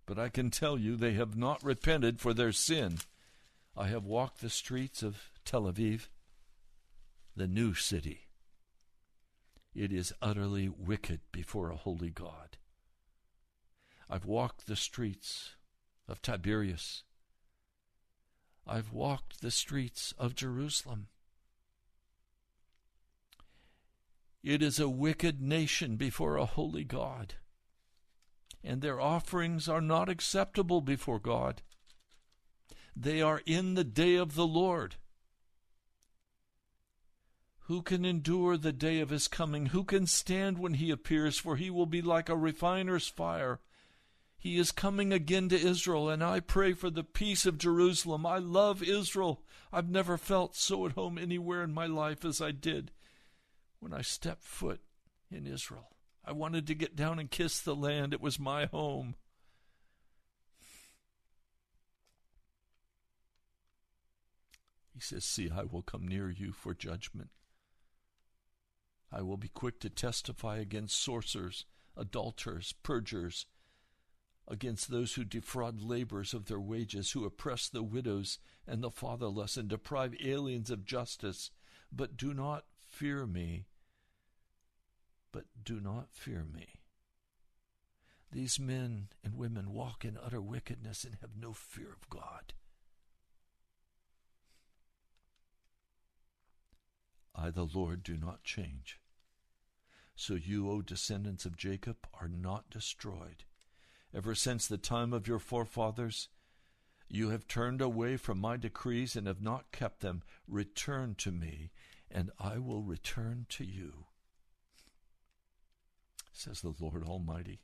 But 0.06 0.18
I 0.18 0.28
can 0.28 0.50
tell 0.50 0.78
you 0.78 0.96
they 0.96 1.14
have 1.14 1.36
not 1.36 1.62
repented 1.62 2.20
for 2.20 2.32
their 2.32 2.52
sin. 2.52 2.98
I 3.76 3.88
have 3.88 4.04
walked 4.04 4.40
the 4.40 4.50
streets 4.50 5.02
of 5.02 5.30
Tel 5.44 5.64
Aviv, 5.64 6.08
the 7.34 7.48
new 7.48 7.74
city. 7.74 8.28
It 9.74 9.92
is 9.92 10.14
utterly 10.22 10.68
wicked 10.68 11.20
before 11.32 11.70
a 11.70 11.76
holy 11.76 12.10
God. 12.10 12.56
I've 14.08 14.24
walked 14.24 14.66
the 14.66 14.76
streets 14.76 15.56
of 16.08 16.22
Tiberias. 16.22 17.02
I've 18.66 18.92
walked 18.92 19.40
the 19.40 19.50
streets 19.50 20.12
of 20.18 20.34
Jerusalem. 20.34 21.06
It 24.42 24.62
is 24.62 24.80
a 24.80 24.88
wicked 24.88 25.40
nation 25.40 25.96
before 25.96 26.36
a 26.36 26.46
holy 26.46 26.84
God, 26.84 27.34
and 28.64 28.82
their 28.82 29.00
offerings 29.00 29.68
are 29.68 29.80
not 29.80 30.08
acceptable 30.08 30.80
before 30.80 31.18
God. 31.20 31.62
They 32.94 33.20
are 33.20 33.42
in 33.46 33.74
the 33.74 33.84
day 33.84 34.16
of 34.16 34.34
the 34.34 34.46
Lord. 34.46 34.96
Who 37.66 37.82
can 37.82 38.04
endure 38.04 38.56
the 38.56 38.72
day 38.72 39.00
of 39.00 39.10
his 39.10 39.26
coming? 39.26 39.66
Who 39.66 39.84
can 39.84 40.06
stand 40.06 40.58
when 40.58 40.74
he 40.74 40.90
appears? 40.90 41.38
For 41.38 41.56
he 41.56 41.68
will 41.68 41.86
be 41.86 42.00
like 42.00 42.28
a 42.28 42.36
refiner's 42.36 43.08
fire. 43.08 43.60
He 44.46 44.58
is 44.58 44.70
coming 44.70 45.12
again 45.12 45.48
to 45.48 45.58
Israel, 45.58 46.08
and 46.08 46.22
I 46.22 46.38
pray 46.38 46.72
for 46.72 46.88
the 46.88 47.02
peace 47.02 47.46
of 47.46 47.58
Jerusalem. 47.58 48.24
I 48.24 48.38
love 48.38 48.80
Israel. 48.80 49.42
I've 49.72 49.88
never 49.88 50.16
felt 50.16 50.54
so 50.54 50.86
at 50.86 50.92
home 50.92 51.18
anywhere 51.18 51.64
in 51.64 51.74
my 51.74 51.86
life 51.86 52.24
as 52.24 52.40
I 52.40 52.52
did 52.52 52.92
when 53.80 53.92
I 53.92 54.02
stepped 54.02 54.44
foot 54.44 54.80
in 55.32 55.48
Israel. 55.48 55.88
I 56.24 56.30
wanted 56.30 56.68
to 56.68 56.76
get 56.76 56.94
down 56.94 57.18
and 57.18 57.28
kiss 57.28 57.58
the 57.58 57.74
land. 57.74 58.12
It 58.12 58.20
was 58.20 58.38
my 58.38 58.66
home. 58.66 59.16
He 64.94 65.00
says, 65.00 65.24
See, 65.24 65.50
I 65.50 65.64
will 65.64 65.82
come 65.82 66.06
near 66.06 66.30
you 66.30 66.52
for 66.52 66.72
judgment. 66.72 67.30
I 69.10 69.22
will 69.22 69.38
be 69.38 69.48
quick 69.48 69.80
to 69.80 69.90
testify 69.90 70.58
against 70.58 71.02
sorcerers, 71.02 71.64
adulterers, 71.96 72.74
perjurers, 72.84 73.46
against 74.48 74.90
those 74.90 75.14
who 75.14 75.24
defraud 75.24 75.82
laborers 75.82 76.32
of 76.32 76.46
their 76.46 76.60
wages, 76.60 77.12
who 77.12 77.24
oppress 77.24 77.68
the 77.68 77.82
widows 77.82 78.38
and 78.66 78.82
the 78.82 78.90
fatherless, 78.90 79.56
and 79.56 79.68
deprive 79.68 80.14
aliens 80.24 80.70
of 80.70 80.84
justice. 80.84 81.50
But 81.92 82.16
do 82.16 82.32
not 82.32 82.64
fear 82.78 83.26
me. 83.26 83.66
But 85.32 85.44
do 85.62 85.80
not 85.80 86.08
fear 86.12 86.44
me. 86.44 86.80
These 88.32 88.58
men 88.58 89.08
and 89.24 89.34
women 89.34 89.72
walk 89.72 90.04
in 90.04 90.18
utter 90.22 90.40
wickedness 90.40 91.04
and 91.04 91.16
have 91.20 91.36
no 91.40 91.52
fear 91.52 91.92
of 91.92 92.08
God. 92.10 92.54
I, 97.34 97.50
the 97.50 97.64
Lord, 97.64 98.02
do 98.02 98.16
not 98.16 98.44
change. 98.44 98.98
So 100.14 100.34
you, 100.34 100.70
O 100.70 100.80
descendants 100.80 101.44
of 101.44 101.56
Jacob, 101.56 101.98
are 102.18 102.28
not 102.28 102.70
destroyed. 102.70 103.44
Ever 104.14 104.34
since 104.34 104.66
the 104.66 104.78
time 104.78 105.12
of 105.12 105.28
your 105.28 105.38
forefathers, 105.38 106.28
you 107.08 107.30
have 107.30 107.46
turned 107.46 107.80
away 107.80 108.16
from 108.16 108.38
my 108.38 108.56
decrees 108.56 109.14
and 109.14 109.26
have 109.26 109.42
not 109.42 109.72
kept 109.72 110.00
them. 110.00 110.22
Return 110.48 111.14
to 111.16 111.30
me, 111.30 111.70
and 112.10 112.30
I 112.38 112.58
will 112.58 112.82
return 112.82 113.46
to 113.50 113.64
you, 113.64 114.06
says 116.32 116.60
the 116.60 116.74
Lord 116.78 117.04
Almighty. 117.04 117.60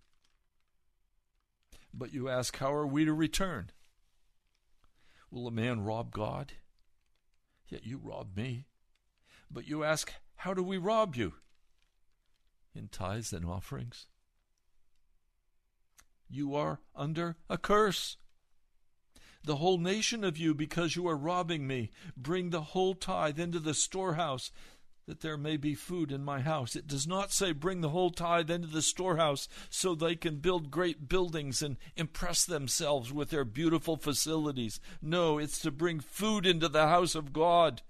But 1.93 2.13
you 2.13 2.29
ask, 2.29 2.57
How 2.59 2.73
are 2.73 2.87
we 2.87 3.05
to 3.05 3.13
return? 3.13 3.71
Will 5.31 5.47
a 5.47 5.53
man 5.53 5.83
rob 5.83 6.13
God? 6.13 6.53
Yet 7.69 7.87
you 7.87 7.99
rob 8.03 8.37
me. 8.37 8.67
But 9.51 9.67
you 9.67 9.85
ask, 9.85 10.13
How 10.37 10.55
do 10.55 10.63
we 10.63 10.79
rob 10.79 11.17
you? 11.17 11.35
In 12.75 12.89
tithes 12.89 13.33
and 13.33 13.45
offerings. 13.45 14.07
You 16.33 16.55
are 16.55 16.81
under 16.97 17.37
a 17.51 17.59
curse. 17.59 18.17
The 19.45 19.57
whole 19.57 19.77
nation 19.77 20.25
of 20.25 20.39
you, 20.39 20.55
because 20.55 20.97
you 20.97 21.07
are 21.07 21.17
robbing 21.17 21.67
me, 21.67 21.91
bring 22.17 22.49
the 22.49 22.63
whole 22.63 22.95
tithe 22.95 23.39
into 23.39 23.59
the 23.59 23.75
storehouse, 23.75 24.51
that 25.07 25.21
there 25.21 25.37
may 25.37 25.59
be 25.59 25.75
food 25.75 26.11
in 26.11 26.25
my 26.25 26.41
house. 26.41 26.75
It 26.75 26.87
does 26.87 27.07
not 27.07 27.33
say 27.33 27.53
bring 27.53 27.83
the 27.83 27.91
whole 27.91 28.09
tithe 28.11 28.51
into 28.51 28.69
the 28.69 28.81
storehouse 28.81 29.47
so 29.69 29.95
they 29.95 30.17
can 30.17 30.37
build 30.37 30.71
great 30.71 31.07
buildings 31.07 31.61
and 31.61 31.77
impress 31.97 32.47
themselves 32.47 33.13
with 33.13 33.29
their 33.29 33.45
beautiful 33.45 33.97
facilities. 33.97 34.81
No, 35.03 35.37
it's 35.37 35.59
to 35.59 35.71
bring 35.71 36.01
food 36.01 36.47
into 36.47 36.69
the 36.69 36.89
house 36.89 37.15
of 37.15 37.35
God. 37.35 37.83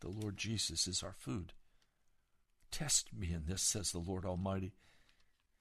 The 0.00 0.08
Lord 0.08 0.36
Jesus 0.36 0.88
is 0.88 1.04
our 1.04 1.14
food. 1.16 1.52
Test 2.72 3.10
me 3.16 3.32
in 3.32 3.44
this, 3.46 3.62
says 3.62 3.92
the 3.92 4.00
Lord 4.00 4.24
Almighty, 4.24 4.72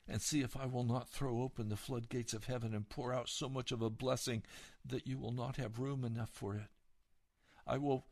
and 0.08 0.22
see 0.22 0.42
if 0.42 0.58
I 0.58 0.66
will 0.66 0.84
not 0.84 1.10
throw 1.10 1.42
open 1.42 1.70
the 1.70 1.78
floodgates 1.78 2.34
of 2.34 2.46
heaven 2.46 2.74
and 2.74 2.88
pour 2.90 3.14
out 3.14 3.30
so 3.30 3.48
much 3.48 3.72
of 3.72 3.82
a 3.82 3.90
blessing 3.90 4.44
that 4.86 5.08
you 5.08 5.18
will 5.18 5.32
not 5.32 5.56
have 5.58 5.80
room 5.80 6.04
enough 6.04 6.30
for 6.30 6.56
it. 6.56 6.68
I 7.66 7.78
will 7.78 8.06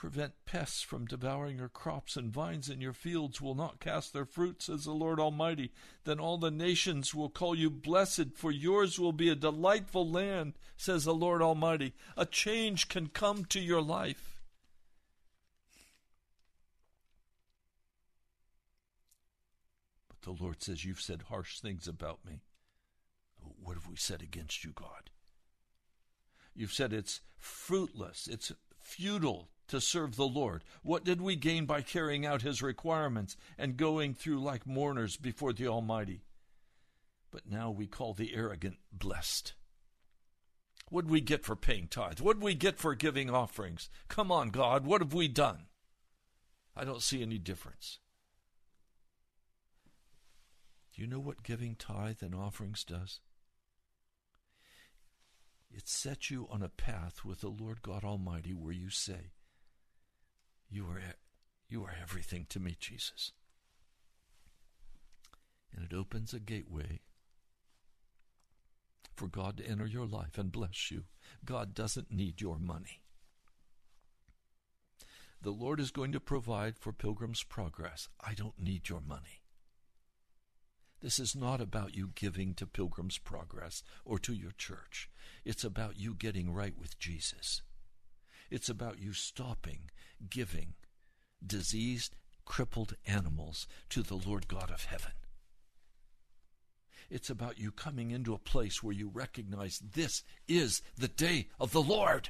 prevent 0.00 0.46
pests 0.46 0.80
from 0.80 1.04
devouring 1.04 1.58
your 1.58 1.68
crops, 1.68 2.16
and 2.16 2.32
vines 2.32 2.70
in 2.70 2.80
your 2.80 2.94
fields 2.94 3.38
will 3.38 3.54
not 3.54 3.80
cast 3.80 4.14
their 4.14 4.24
fruit, 4.24 4.62
says 4.62 4.84
the 4.84 4.92
Lord 4.92 5.20
Almighty. 5.20 5.72
Then 6.04 6.18
all 6.18 6.38
the 6.38 6.50
nations 6.50 7.14
will 7.14 7.28
call 7.28 7.54
you 7.54 7.68
blessed, 7.68 8.34
for 8.34 8.50
yours 8.50 8.98
will 8.98 9.12
be 9.12 9.28
a 9.28 9.34
delightful 9.34 10.08
land, 10.08 10.54
says 10.74 11.04
the 11.04 11.14
Lord 11.14 11.42
Almighty. 11.42 11.92
A 12.16 12.24
change 12.24 12.88
can 12.88 13.08
come 13.08 13.44
to 13.46 13.60
your 13.60 13.82
life. 13.82 14.29
The 20.22 20.32
Lord 20.32 20.62
says, 20.62 20.84
You've 20.84 21.00
said 21.00 21.22
harsh 21.28 21.60
things 21.60 21.88
about 21.88 22.24
me. 22.24 22.42
What 23.62 23.74
have 23.74 23.88
we 23.88 23.96
said 23.96 24.22
against 24.22 24.64
you, 24.64 24.72
God? 24.72 25.10
You've 26.54 26.72
said 26.72 26.92
it's 26.92 27.20
fruitless, 27.38 28.28
it's 28.30 28.52
futile 28.78 29.48
to 29.68 29.80
serve 29.80 30.16
the 30.16 30.26
Lord. 30.26 30.64
What 30.82 31.04
did 31.04 31.20
we 31.20 31.36
gain 31.36 31.64
by 31.64 31.80
carrying 31.80 32.26
out 32.26 32.42
his 32.42 32.60
requirements 32.60 33.36
and 33.56 33.76
going 33.76 34.14
through 34.14 34.40
like 34.40 34.66
mourners 34.66 35.16
before 35.16 35.52
the 35.52 35.68
Almighty? 35.68 36.24
But 37.30 37.48
now 37.48 37.70
we 37.70 37.86
call 37.86 38.12
the 38.12 38.34
arrogant 38.34 38.78
blessed. 38.92 39.54
What 40.88 41.04
did 41.04 41.12
we 41.12 41.20
get 41.20 41.44
for 41.44 41.54
paying 41.54 41.86
tithes? 41.86 42.20
What 42.20 42.38
did 42.38 42.44
we 42.44 42.54
get 42.54 42.78
for 42.78 42.96
giving 42.96 43.30
offerings? 43.30 43.88
Come 44.08 44.32
on, 44.32 44.50
God, 44.50 44.84
what 44.84 45.00
have 45.00 45.14
we 45.14 45.28
done? 45.28 45.66
I 46.76 46.84
don't 46.84 47.02
see 47.02 47.22
any 47.22 47.38
difference. 47.38 48.00
You 51.00 51.06
know 51.06 51.18
what 51.18 51.42
giving 51.42 51.76
tithe 51.76 52.18
and 52.20 52.34
offerings 52.34 52.84
does? 52.84 53.20
It 55.70 55.88
sets 55.88 56.30
you 56.30 56.46
on 56.50 56.62
a 56.62 56.68
path 56.68 57.24
with 57.24 57.40
the 57.40 57.48
Lord 57.48 57.80
God 57.80 58.04
Almighty 58.04 58.52
where 58.52 58.74
you 58.74 58.90
say, 58.90 59.32
You 60.68 60.84
are, 60.84 61.00
you 61.70 61.82
are 61.84 61.94
everything 62.02 62.44
to 62.50 62.60
me, 62.60 62.76
Jesus. 62.78 63.32
And 65.74 65.90
it 65.90 65.96
opens 65.96 66.34
a 66.34 66.38
gateway 66.38 67.00
for 69.16 69.26
God 69.26 69.56
to 69.56 69.66
enter 69.66 69.86
your 69.86 70.06
life 70.06 70.36
and 70.36 70.52
bless 70.52 70.90
you. 70.90 71.04
God 71.46 71.72
doesn't 71.72 72.12
need 72.12 72.42
your 72.42 72.58
money. 72.58 73.00
The 75.40 75.50
Lord 75.50 75.80
is 75.80 75.92
going 75.92 76.12
to 76.12 76.20
provide 76.20 76.76
for 76.76 76.92
Pilgrim's 76.92 77.42
Progress. 77.42 78.10
I 78.20 78.34
don't 78.34 78.62
need 78.62 78.90
your 78.90 79.00
money. 79.00 79.39
This 81.00 81.18
is 81.18 81.34
not 81.34 81.60
about 81.60 81.96
you 81.96 82.10
giving 82.14 82.54
to 82.54 82.66
Pilgrim's 82.66 83.18
Progress 83.18 83.82
or 84.04 84.18
to 84.18 84.34
your 84.34 84.52
church. 84.52 85.08
It's 85.44 85.64
about 85.64 85.98
you 85.98 86.14
getting 86.14 86.52
right 86.52 86.74
with 86.78 86.98
Jesus. 86.98 87.62
It's 88.50 88.68
about 88.68 88.98
you 88.98 89.12
stopping 89.12 89.90
giving 90.28 90.74
diseased, 91.44 92.16
crippled 92.44 92.94
animals 93.06 93.66
to 93.88 94.02
the 94.02 94.16
Lord 94.16 94.46
God 94.48 94.70
of 94.70 94.84
heaven. 94.84 95.12
It's 97.08 97.30
about 97.30 97.58
you 97.58 97.72
coming 97.72 98.10
into 98.10 98.34
a 98.34 98.38
place 98.38 98.82
where 98.82 98.94
you 98.94 99.10
recognize 99.12 99.78
this 99.78 100.22
is 100.46 100.82
the 100.96 101.08
day 101.08 101.48
of 101.58 101.72
the 101.72 101.82
Lord. 101.82 102.28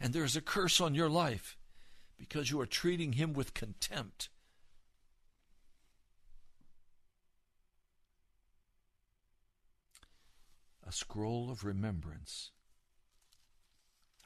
And 0.00 0.12
there's 0.12 0.34
a 0.34 0.40
curse 0.40 0.80
on 0.80 0.94
your 0.94 1.10
life 1.10 1.56
because 2.18 2.50
you 2.50 2.60
are 2.60 2.66
treating 2.66 3.12
him 3.12 3.32
with 3.32 3.54
contempt. 3.54 4.28
A 10.92 10.94
scroll 10.94 11.50
of 11.50 11.64
remembrance. 11.64 12.50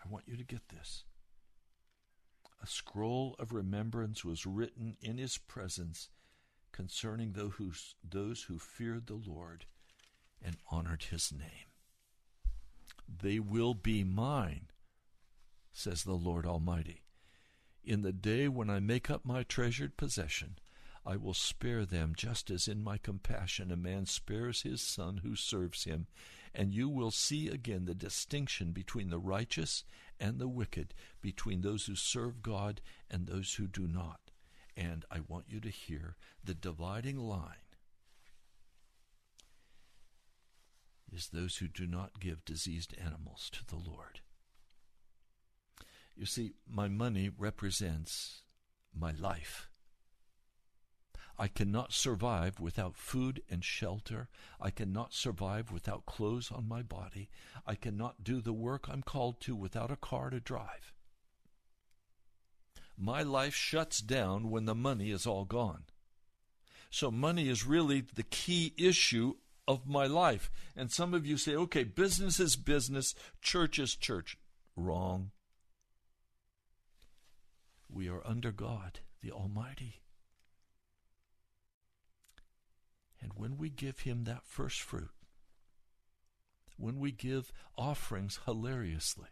I 0.05 0.09
want 0.09 0.25
you 0.27 0.37
to 0.37 0.43
get 0.43 0.69
this. 0.69 1.05
A 2.61 2.67
scroll 2.67 3.37
of 3.39 3.53
remembrance 3.53 4.25
was 4.25 4.47
written 4.47 4.97
in 5.01 5.17
his 5.17 5.39
presence 5.39 6.09
concerning 6.73 7.35
those 7.35 7.53
who, 7.55 7.71
those 8.03 8.43
who 8.43 8.59
feared 8.59 9.07
the 9.07 9.15
Lord 9.15 9.67
and 10.43 10.57
honored 10.69 11.05
his 11.05 11.31
name. 11.33 11.71
They 13.09 13.39
will 13.39 13.75
be 13.75 14.03
mine, 14.03 14.67
says 15.73 16.03
the 16.03 16.15
Lord 16.15 16.47
Almighty. 16.47 17.05
In 17.85 18.03
the 18.03 18.13
day 18.13 18.49
when 18.49 18.71
I 18.71 18.81
make 18.81 19.09
up 19.09 19.25
my 19.25 19.45
treasured 19.45 19.97
possession, 19.97 20.59
I 21.07 21.15
will 21.15 21.33
spare 21.33 21.87
them 21.87 22.15
just 22.17 22.51
as 22.51 22.67
in 22.67 22.83
my 22.83 22.99
compassion 22.99 23.71
a 23.71 23.77
man 23.77 24.07
spares 24.07 24.63
his 24.63 24.83
son 24.83 25.19
who 25.19 25.37
serves 25.37 25.85
him. 25.85 26.09
And 26.59 26.73
you 26.73 26.89
will 26.89 27.11
see 27.11 27.49
again 27.49 27.85
the 27.85 27.95
distinction 27.95 28.73
between 28.73 29.11
the 29.11 29.19
righteous 29.19 29.85
and 30.19 30.39
the 30.39 30.49
wicked, 30.49 30.95
between 31.21 31.61
those 31.61 31.85
who 31.85 31.95
serve 31.95 32.41
God 32.41 32.81
and 33.11 33.27
those 33.27 33.55
who 33.55 33.67
do 33.67 33.87
not. 33.87 34.31
And 34.75 35.05
I 35.11 35.21
want 35.21 35.45
you 35.49 35.61
to 35.61 35.69
hear 35.69 36.17
the 36.43 36.55
dividing 36.55 37.19
line 37.19 37.67
is 41.13 41.29
those 41.29 41.59
who 41.59 41.69
do 41.69 41.87
not 41.87 42.21
give 42.21 42.45
diseased 42.45 42.95
animals 42.99 43.51
to 43.53 43.67
the 43.67 43.77
Lord. 43.77 44.21
You 46.17 46.25
see, 46.25 46.55
my 46.67 46.89
money 46.89 47.31
represents 47.37 48.43
my 48.99 49.13
life. 49.13 49.69
I 51.39 51.49
cannot 51.49 51.93
survive 51.93 52.61
without 52.61 52.97
food 52.97 53.43
and 53.51 53.63
shelter. 53.63 54.29
I 54.61 54.71
cannot 54.71 55.13
survive 55.13 55.71
without 55.71 56.07
clothes 56.07 56.51
on 56.51 56.67
my 56.67 56.83
body. 56.83 57.29
I 57.67 57.75
cannot 57.75 58.25
do 58.25 58.41
the 58.41 58.55
work 58.55 58.89
I'm 58.89 59.03
called 59.03 59.41
to 59.43 59.55
without 59.55 59.91
a 59.91 59.97
car 59.97 60.31
to 60.31 60.41
drive. 60.41 60.93
My 62.97 63.23
life 63.23 63.55
shuts 63.55 64.01
down 64.01 64.51
when 64.51 64.65
the 64.65 64.75
money 64.75 65.11
is 65.11 65.27
all 65.27 65.45
gone. 65.45 65.85
So, 66.91 67.11
money 67.11 67.49
is 67.49 67.67
really 67.67 68.01
the 68.01 68.23
key 68.23 68.73
issue 68.79 69.35
of 69.69 69.87
my 69.87 70.07
life. 70.07 70.51
And 70.75 70.91
some 70.91 71.13
of 71.13 71.27
you 71.27 71.37
say, 71.37 71.55
okay, 71.55 71.85
business 71.85 72.41
is 72.41 72.57
business, 72.57 73.15
church 73.43 73.79
is 73.79 73.95
church. 73.95 74.39
Wrong. 74.77 75.33
We 77.91 78.09
are 78.09 78.23
under 78.27 78.53
God, 78.53 79.01
the 79.21 79.33
Almighty. 79.33 80.01
And 83.27 83.33
when 83.37 83.59
we 83.59 83.71
give 83.71 84.01
Him 84.01 84.23
that 84.25 84.45
first 84.45 84.81
fruit, 84.81 85.11
when 86.77 87.01
we 87.01 87.11
give 87.11 87.53
offerings 87.77 88.39
hilariously, 88.45 89.31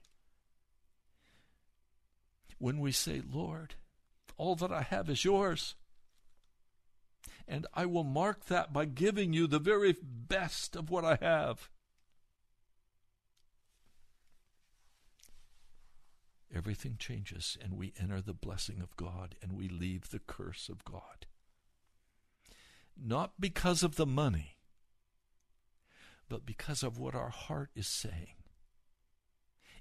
when 2.59 2.81
we 2.81 2.91
say, 2.91 3.23
Lord, 3.25 3.77
all 4.37 4.57
that 4.57 4.73
I 4.73 4.83
have 4.83 5.09
is 5.09 5.25
yours, 5.25 5.77
and 7.47 7.69
I 7.73 7.87
will 7.87 8.03
mark 8.03 8.47
that 8.47 8.73
by 8.73 8.85
giving 8.85 9.33
you 9.33 9.47
the 9.47 9.61
very 9.61 9.95
best 10.03 10.75
of 10.75 10.91
what 10.91 11.05
I 11.05 11.17
have. 11.21 11.71
Everything 16.53 16.97
changes, 16.99 17.57
and 17.63 17.75
we 17.75 17.93
enter 18.01 18.21
the 18.21 18.35
blessing 18.35 18.81
of 18.81 18.97
God, 18.97 19.37
and 19.41 19.53
we 19.53 19.69
leave 19.69 20.11
the 20.11 20.19
curse 20.19 20.69
of 20.69 20.85
God. 20.85 21.27
Not 22.97 23.33
because 23.41 23.83
of 23.83 23.97
the 23.97 24.07
money, 24.07 24.57
but 26.29 26.47
because 26.47 26.83
of 26.83 26.99
what 26.99 27.15
our 27.15 27.31
heart 27.31 27.71
is 27.75 27.87
saying 27.87 28.35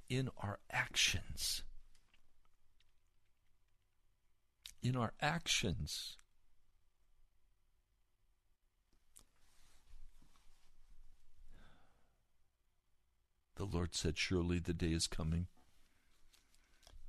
in 0.10 0.30
our 0.38 0.60
actions. 0.72 1.64
In 4.82 4.96
our 4.96 5.14
actions. 5.22 6.18
The 13.56 13.66
Lord 13.66 13.96
said, 13.96 14.18
Surely 14.18 14.60
the 14.60 14.74
day 14.74 14.92
is 14.92 15.08
coming. 15.08 15.48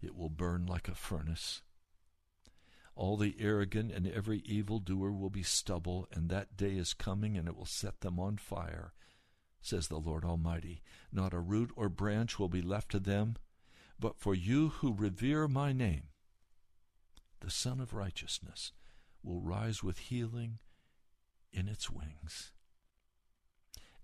It 0.01 0.15
will 0.15 0.29
burn 0.29 0.67
like 0.67 0.87
a 0.89 0.95
furnace. 0.95 1.63
All 2.97 3.17
the 3.17 3.37
arrogant 3.39 3.91
and 3.91 4.07
every 4.07 4.39
evildoer 4.41 5.13
will 5.13 5.31
be 5.31 5.43
stubble, 5.43 6.07
and 6.13 6.29
that 6.29 6.57
day 6.57 6.77
is 6.77 6.95
coming, 6.95 7.37
and 7.37 7.49
it 7.49 7.57
will 7.57 7.67
set 7.67 8.01
them 8.01 8.21
on 8.21 8.37
fire, 8.37 8.93
says 9.61 9.89
the 9.89 9.99
Lord 9.99 10.25
Almighty. 10.25 10.83
Not 11.13 11.35
a 11.35 11.41
root 11.41 11.71
or 11.77 11.89
branch 11.89 12.39
will 12.39 12.49
be 12.49 12.63
left 12.63 12.91
to 12.93 13.01
them. 13.01 13.37
But 13.99 14.19
for 14.19 14.35
you 14.35 14.69
who 14.69 14.93
revere 14.93 15.49
my 15.49 15.73
name, 15.73 16.09
the 17.41 17.51
Sun 17.51 17.81
of 17.81 17.95
Righteousness 17.95 18.73
will 19.23 19.41
rise 19.41 19.83
with 19.83 19.99
healing 19.99 20.59
in 21.53 21.69
its 21.69 21.91
wings 21.91 22.53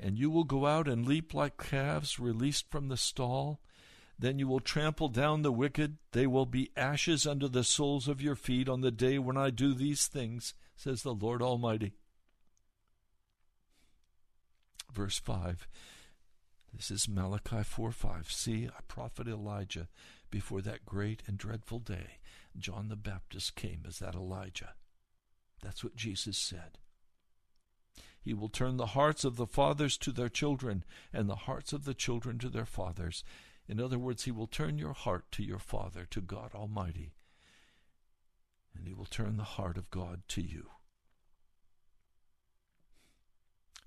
and 0.03 0.19
you 0.19 0.31
will 0.31 0.45
go 0.45 0.67
out 0.67 0.89
and 0.89 1.07
leap 1.07 1.35
like 1.35 1.59
calves 1.59 2.19
released 2.19 2.71
from 2.71 2.89
the 2.89 2.97
stall. 2.97 3.61
Then 4.21 4.39
you 4.39 4.47
will 4.47 4.61
trample 4.61 5.09
down 5.09 5.41
the 5.41 5.51
wicked. 5.51 5.97
They 6.13 6.27
will 6.27 6.45
be 6.45 6.71
ashes 6.77 7.27
under 7.27 7.49
the 7.49 7.65
soles 7.65 8.07
of 8.07 8.21
your 8.21 8.37
feet 8.37 8.69
on 8.69 8.83
the 8.83 8.91
day 8.91 9.19
when 9.19 9.39
I 9.39 9.49
do 9.49 9.73
these 9.73 10.07
things, 10.07 10.53
says 10.77 11.03
the 11.03 11.15
Lord 11.15 11.41
Almighty. 11.41 11.95
Verse 14.93 15.19
5. 15.19 15.67
This 16.75 16.91
is 16.91 17.09
Malachi 17.09 17.63
4 17.63 17.93
5. 17.93 18.31
See, 18.31 18.69
I 18.69 18.83
prophet 18.89 19.27
Elijah 19.27 19.89
before 20.31 20.61
that 20.61 20.85
great 20.85 21.23
and 21.27 21.39
dreadful 21.39 21.79
day. 21.79 22.19
John 22.59 22.89
the 22.89 22.97
Baptist 22.97 23.57
came 23.57 23.85
as 23.89 24.01
that 24.01 24.15
Elijah. 24.15 24.75
That's 25.63 25.83
what 25.83 25.97
Jesus 25.97 26.37
said. 26.37 26.79
He 28.21 28.35
will 28.35 28.51
turn 28.51 28.77
the 28.77 28.89
hearts 28.89 29.25
of 29.25 29.37
the 29.37 29.47
fathers 29.47 29.97
to 29.97 30.13
their 30.13 30.29
children, 30.29 30.85
and 31.11 31.27
the 31.27 31.37
hearts 31.37 31.73
of 31.73 31.87
the 31.87 31.95
children 31.95 32.39
to 32.41 32.51
their 32.51 32.67
fathers. 32.67 33.25
In 33.71 33.79
other 33.79 34.01
words, 34.01 34.25
He 34.25 34.33
will 34.33 34.49
turn 34.49 34.79
your 34.79 34.95
heart 34.95 35.31
to 35.31 35.45
your 35.45 35.61
Father, 35.61 36.05
to 36.11 36.21
God 36.21 36.51
Almighty, 36.57 37.15
and 38.75 38.89
He 38.89 38.93
will 38.93 39.05
turn 39.05 39.37
the 39.37 39.45
heart 39.45 39.77
of 39.77 39.93
God 39.93 40.23
to 40.31 40.43
you. 40.43 40.71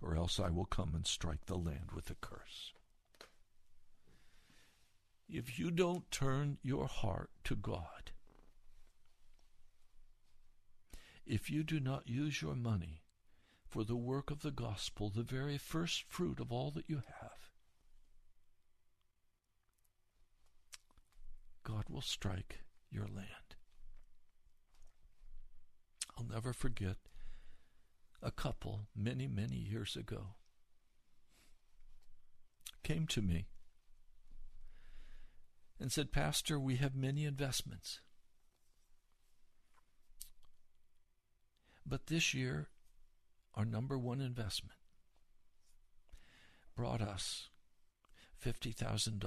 Or 0.02 0.16
else 0.16 0.40
I 0.40 0.50
will 0.50 0.64
come 0.64 0.94
and 0.96 1.06
strike 1.06 1.48
the 1.48 1.58
land 1.58 1.92
with 1.94 2.10
a 2.10 2.16
curse. 2.16 2.72
If 5.28 5.60
you 5.60 5.70
don't 5.70 6.10
turn 6.10 6.60
your 6.64 6.88
heart 6.88 7.32
to 7.44 7.56
God, 7.58 8.12
if 11.26 11.50
you 11.50 11.62
do 11.62 11.82
not 11.82 12.08
use 12.08 12.42
your 12.42 12.56
money 12.56 13.04
for 13.68 13.84
the 13.84 13.98
work 13.98 14.32
of 14.32 14.44
the 14.44 14.52
gospel, 14.52 15.10
the 15.10 15.24
very 15.24 15.58
first 15.58 16.06
fruit 16.08 16.40
of 16.40 16.54
all 16.54 16.72
that 16.72 16.90
you 16.90 17.04
have, 17.20 17.53
God 21.64 21.86
will 21.89 22.01
strike 22.01 22.59
your 22.91 23.05
land. 23.05 23.55
I'll 26.18 26.26
never 26.26 26.53
forget 26.53 26.97
a 28.22 28.32
couple 28.32 28.88
many, 28.95 29.28
many 29.28 29.55
years 29.55 29.95
ago 29.95 30.36
came 32.84 33.07
to 33.07 33.22
me 33.22 33.47
and 35.80 35.91
said, 35.91 36.11
Pastor, 36.11 36.59
we 36.59 36.76
have 36.76 36.95
many 36.95 37.26
investments. 37.26 38.01
But 41.86 42.07
this 42.07 42.34
year 42.34 42.68
our 43.55 43.66
number 43.66 43.97
one 43.97 44.20
investment, 44.20 44.78
brought 46.76 47.01
us 47.01 47.49
$50,000. 48.43 49.20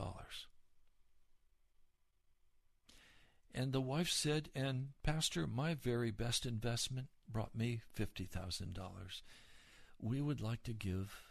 And 3.56 3.72
the 3.72 3.80
wife 3.80 4.10
said, 4.10 4.50
And 4.54 4.88
Pastor, 5.02 5.46
my 5.46 5.72
very 5.72 6.10
best 6.10 6.44
investment 6.44 7.08
brought 7.26 7.54
me 7.54 7.80
$50,000. 7.98 9.22
We 9.98 10.20
would 10.20 10.42
like 10.42 10.62
to 10.64 10.74
give 10.74 11.22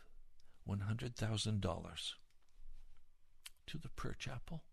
$100,000 0.67 2.13
to 3.67 3.77
the 3.77 3.89
prayer 3.89 4.15
chapel. 4.17 4.63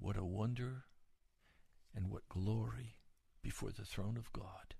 What 0.00 0.16
a 0.16 0.24
wonder 0.24 0.84
and 1.94 2.10
what 2.10 2.28
glory 2.28 2.96
before 3.42 3.70
the 3.70 3.84
throne 3.84 4.16
of 4.16 4.32
God. 4.32 4.74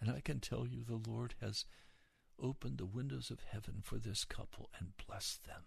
And 0.00 0.10
I 0.10 0.20
can 0.20 0.40
tell 0.40 0.66
you 0.66 0.82
the 0.82 1.10
Lord 1.10 1.34
has 1.42 1.66
opened 2.42 2.78
the 2.78 2.86
windows 2.86 3.30
of 3.30 3.40
heaven 3.50 3.76
for 3.82 3.98
this 3.98 4.24
couple 4.24 4.70
and 4.78 4.92
blessed 5.06 5.44
them. 5.44 5.62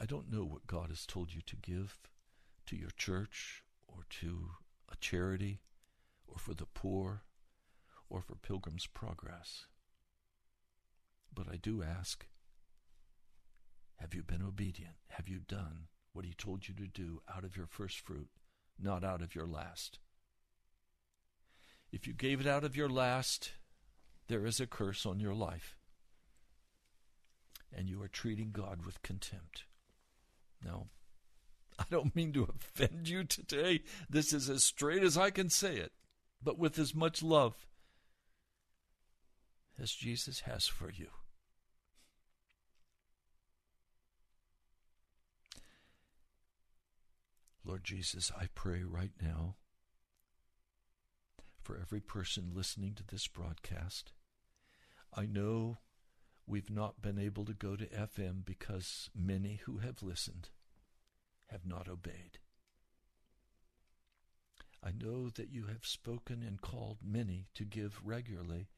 I 0.00 0.06
don't 0.06 0.32
know 0.32 0.44
what 0.44 0.66
God 0.66 0.88
has 0.88 1.06
told 1.06 1.32
you 1.32 1.42
to 1.46 1.56
give 1.56 2.00
to 2.66 2.76
your 2.76 2.90
church 2.96 3.62
or 3.86 4.04
to 4.20 4.50
a 4.90 4.96
charity 4.96 5.60
or 6.26 6.38
for 6.38 6.54
the 6.54 6.66
poor 6.66 7.22
or 8.08 8.20
for 8.20 8.34
Pilgrim's 8.34 8.86
Progress. 8.86 9.66
But 11.32 11.46
I 11.48 11.56
do 11.56 11.82
ask 11.82 12.26
have 13.96 14.14
you 14.14 14.24
been 14.24 14.42
obedient? 14.42 14.96
Have 15.10 15.28
you 15.28 15.38
done 15.38 15.86
what 16.12 16.24
He 16.24 16.34
told 16.34 16.66
you 16.66 16.74
to 16.74 16.88
do 16.88 17.22
out 17.32 17.44
of 17.44 17.56
your 17.56 17.68
first 17.68 18.00
fruit, 18.00 18.28
not 18.76 19.04
out 19.04 19.22
of 19.22 19.36
your 19.36 19.46
last? 19.46 20.00
If 21.92 22.06
you 22.06 22.14
gave 22.14 22.40
it 22.40 22.46
out 22.46 22.64
of 22.64 22.74
your 22.74 22.88
last, 22.88 23.52
there 24.26 24.46
is 24.46 24.58
a 24.60 24.66
curse 24.66 25.04
on 25.04 25.20
your 25.20 25.34
life. 25.34 25.76
And 27.72 27.88
you 27.88 28.02
are 28.02 28.08
treating 28.08 28.50
God 28.50 28.84
with 28.84 29.02
contempt. 29.02 29.64
Now, 30.64 30.86
I 31.78 31.84
don't 31.90 32.16
mean 32.16 32.32
to 32.32 32.44
offend 32.44 33.08
you 33.08 33.24
today. 33.24 33.82
This 34.08 34.32
is 34.32 34.48
as 34.48 34.64
straight 34.64 35.02
as 35.02 35.18
I 35.18 35.30
can 35.30 35.50
say 35.50 35.76
it, 35.76 35.92
but 36.42 36.58
with 36.58 36.78
as 36.78 36.94
much 36.94 37.22
love 37.22 37.66
as 39.80 39.92
Jesus 39.92 40.40
has 40.40 40.66
for 40.66 40.90
you. 40.90 41.08
Lord 47.64 47.84
Jesus, 47.84 48.32
I 48.38 48.48
pray 48.54 48.82
right 48.82 49.12
now 49.20 49.56
for 51.62 51.78
every 51.80 52.00
person 52.00 52.52
listening 52.54 52.94
to 52.94 53.04
this 53.06 53.26
broadcast. 53.28 54.12
I 55.14 55.26
know 55.26 55.78
we've 56.46 56.70
not 56.70 57.02
been 57.02 57.18
able 57.18 57.44
to 57.44 57.54
go 57.54 57.76
to 57.76 57.86
FM 57.86 58.44
because 58.44 59.10
many 59.14 59.60
who 59.64 59.78
have 59.78 60.02
listened 60.02 60.48
have 61.46 61.66
not 61.66 61.88
obeyed. 61.88 62.38
I 64.84 64.90
know 64.90 65.28
that 65.28 65.50
you 65.50 65.66
have 65.66 65.86
spoken 65.86 66.42
and 66.42 66.60
called 66.60 66.98
many 67.04 67.46
to 67.54 67.64
give 67.64 68.00
regularly, 68.04 68.68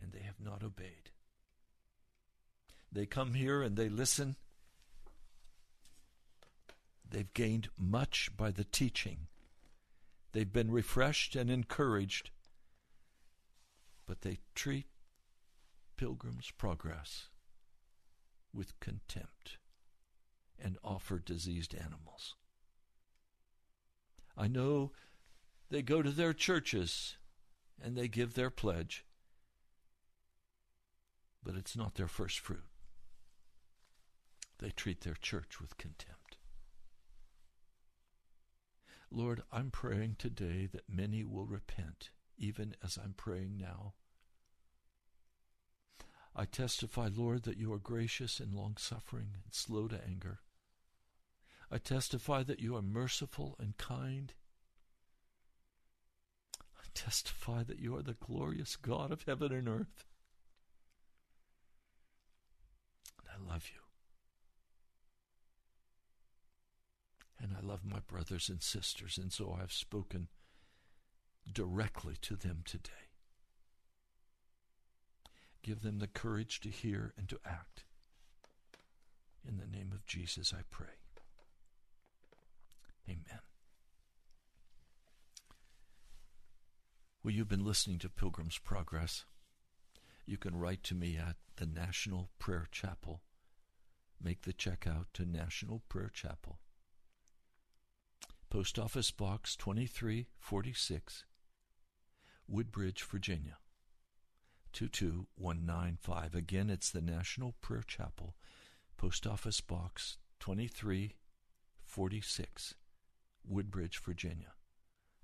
and 0.00 0.12
they 0.12 0.20
have 0.20 0.40
not 0.40 0.62
obeyed. 0.62 1.10
They 2.92 3.06
come 3.06 3.34
here 3.34 3.62
and 3.62 3.76
they 3.76 3.88
listen. 3.88 4.36
They've 7.08 7.32
gained 7.34 7.68
much 7.78 8.30
by 8.36 8.52
the 8.52 8.64
teaching. 8.64 9.26
They've 10.32 10.52
been 10.52 10.70
refreshed 10.70 11.36
and 11.36 11.50
encouraged, 11.50 12.30
but 14.06 14.22
they 14.22 14.38
treat 14.54 14.86
Pilgrim's 15.96 16.50
Progress 16.50 17.28
with 18.52 18.78
contempt 18.80 19.58
and 20.58 20.78
offer 20.82 21.18
diseased 21.18 21.74
animals. 21.74 22.34
I 24.36 24.48
know 24.48 24.92
they 25.68 25.82
go 25.82 26.00
to 26.02 26.10
their 26.10 26.32
churches 26.32 27.16
and 27.82 27.96
they 27.96 28.08
give 28.08 28.34
their 28.34 28.50
pledge, 28.50 29.04
but 31.42 31.56
it's 31.56 31.76
not 31.76 31.96
their 31.96 32.08
first 32.08 32.38
fruit. 32.38 32.64
They 34.58 34.70
treat 34.70 35.00
their 35.00 35.14
church 35.14 35.60
with 35.60 35.76
contempt. 35.76 36.21
Lord, 39.14 39.42
I'm 39.52 39.70
praying 39.70 40.16
today 40.18 40.68
that 40.72 40.88
many 40.88 41.22
will 41.22 41.44
repent, 41.44 42.10
even 42.38 42.74
as 42.82 42.96
I'm 42.96 43.12
praying 43.14 43.58
now. 43.58 43.92
I 46.34 46.46
testify, 46.46 47.10
Lord, 47.14 47.42
that 47.42 47.58
you 47.58 47.72
are 47.74 47.78
gracious 47.78 48.40
and 48.40 48.54
long 48.54 48.76
suffering 48.78 49.36
and 49.44 49.52
slow 49.52 49.86
to 49.88 50.00
anger. 50.02 50.40
I 51.70 51.76
testify 51.76 52.42
that 52.44 52.60
you 52.60 52.74
are 52.74 52.82
merciful 52.82 53.54
and 53.58 53.76
kind. 53.76 54.32
I 56.60 56.84
testify 56.94 57.64
that 57.64 57.78
you 57.78 57.94
are 57.96 58.02
the 58.02 58.14
glorious 58.14 58.76
God 58.76 59.12
of 59.12 59.24
heaven 59.24 59.52
and 59.52 59.68
earth. 59.68 60.06
And 63.18 63.28
I 63.28 63.52
love 63.52 63.70
you. 63.74 63.81
And 67.42 67.56
I 67.56 67.66
love 67.66 67.80
my 67.84 67.98
brothers 68.06 68.48
and 68.48 68.62
sisters, 68.62 69.18
and 69.20 69.32
so 69.32 69.58
I've 69.60 69.72
spoken 69.72 70.28
directly 71.52 72.14
to 72.22 72.36
them 72.36 72.62
today. 72.64 72.92
Give 75.62 75.82
them 75.82 75.98
the 75.98 76.06
courage 76.06 76.60
to 76.60 76.68
hear 76.68 77.12
and 77.18 77.28
to 77.28 77.40
act. 77.44 77.84
In 79.46 79.56
the 79.56 79.66
name 79.66 79.90
of 79.92 80.06
Jesus, 80.06 80.54
I 80.56 80.62
pray. 80.70 80.86
Amen. 83.08 83.40
Well, 87.24 87.34
you've 87.34 87.48
been 87.48 87.64
listening 87.64 87.98
to 88.00 88.08
Pilgrim's 88.08 88.58
Progress. 88.58 89.24
You 90.26 90.36
can 90.36 90.56
write 90.56 90.84
to 90.84 90.94
me 90.94 91.16
at 91.16 91.36
the 91.56 91.66
National 91.66 92.30
Prayer 92.38 92.68
Chapel. 92.70 93.22
Make 94.22 94.42
the 94.42 94.52
check 94.52 94.86
out 94.86 95.08
to 95.14 95.24
National 95.24 95.82
Prayer 95.88 96.10
Chapel. 96.12 96.60
Post 98.52 98.78
Office 98.78 99.10
Box 99.10 99.56
2346, 99.56 101.24
Woodbridge, 102.46 103.02
Virginia 103.02 103.56
22195. 104.74 106.34
Again, 106.34 106.68
it's 106.68 106.90
the 106.90 107.00
National 107.00 107.54
Prayer 107.62 107.82
Chapel, 107.86 108.36
Post 108.98 109.26
Office 109.26 109.62
Box 109.62 110.18
2346, 110.40 112.74
Woodbridge, 113.48 114.02
Virginia 114.02 114.52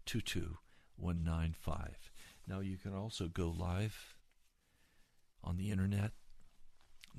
22195. 0.07 2.11
Now 2.47 2.61
you 2.61 2.79
can 2.79 2.95
also 2.95 3.29
go 3.29 3.55
live 3.55 4.17
on 5.45 5.59
the 5.59 5.71
internet, 5.71 6.13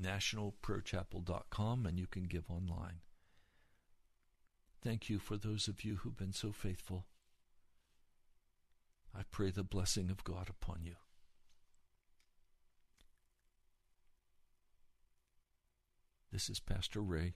nationalprayerchapel.com, 0.01 1.85
and 1.85 1.99
you 1.99 2.07
can 2.07 2.23
give 2.23 2.49
online. 2.49 3.01
Thank 4.81 5.09
you 5.09 5.19
for 5.19 5.35
those 5.35 5.67
of 5.67 5.83
you 5.83 5.97
who've 5.97 6.17
been 6.17 6.33
so 6.33 6.51
faithful. 6.51 7.05
I 9.17 9.23
pray 9.29 9.51
the 9.51 9.63
blessing 9.63 10.09
of 10.09 10.23
God 10.23 10.49
upon 10.49 10.79
you. 10.83 10.95
This 16.31 16.49
is 16.49 16.59
Pastor 16.59 17.01
Ray. 17.01 17.33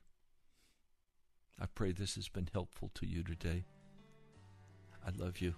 I 1.59 1.65
pray 1.65 1.91
this 1.91 2.15
has 2.15 2.29
been 2.29 2.49
helpful 2.53 2.91
to 2.95 3.05
you 3.05 3.23
today. 3.23 3.65
I 5.05 5.09
love 5.17 5.39
you. 5.39 5.55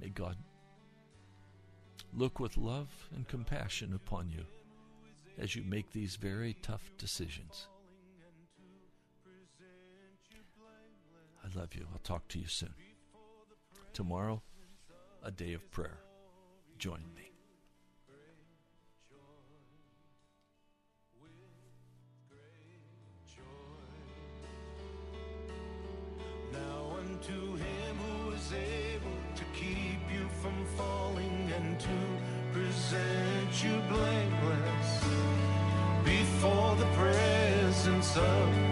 May 0.00 0.08
God 0.08 0.36
look 2.14 2.40
with 2.40 2.56
love 2.56 2.88
and 3.14 3.28
compassion 3.28 3.92
upon 3.92 4.30
you 4.30 4.44
as 5.38 5.54
you 5.54 5.62
make 5.64 5.92
these 5.92 6.16
very 6.16 6.56
tough 6.62 6.90
decisions. 6.96 7.68
I 11.52 11.58
love 11.58 11.74
you. 11.74 11.86
I'll 11.92 11.98
talk 12.00 12.28
to 12.28 12.38
you 12.38 12.46
soon. 12.46 12.74
Tomorrow, 13.92 14.42
a 15.22 15.30
day 15.30 15.54
of 15.54 15.70
prayer. 15.70 15.98
Join 16.78 17.02
me. 17.14 17.32
Now 26.52 26.96
unto 26.98 27.56
him 27.56 27.96
who 27.96 28.32
is 28.32 28.52
able 28.52 29.18
to 29.34 29.44
keep 29.54 30.00
you 30.12 30.28
from 30.40 30.64
falling 30.76 31.52
and 31.56 31.80
to 31.80 31.88
present 32.52 33.64
you 33.64 33.80
blameless 33.88 35.04
before 36.04 36.76
the 36.76 36.86
presence 36.96 38.16
of. 38.16 38.69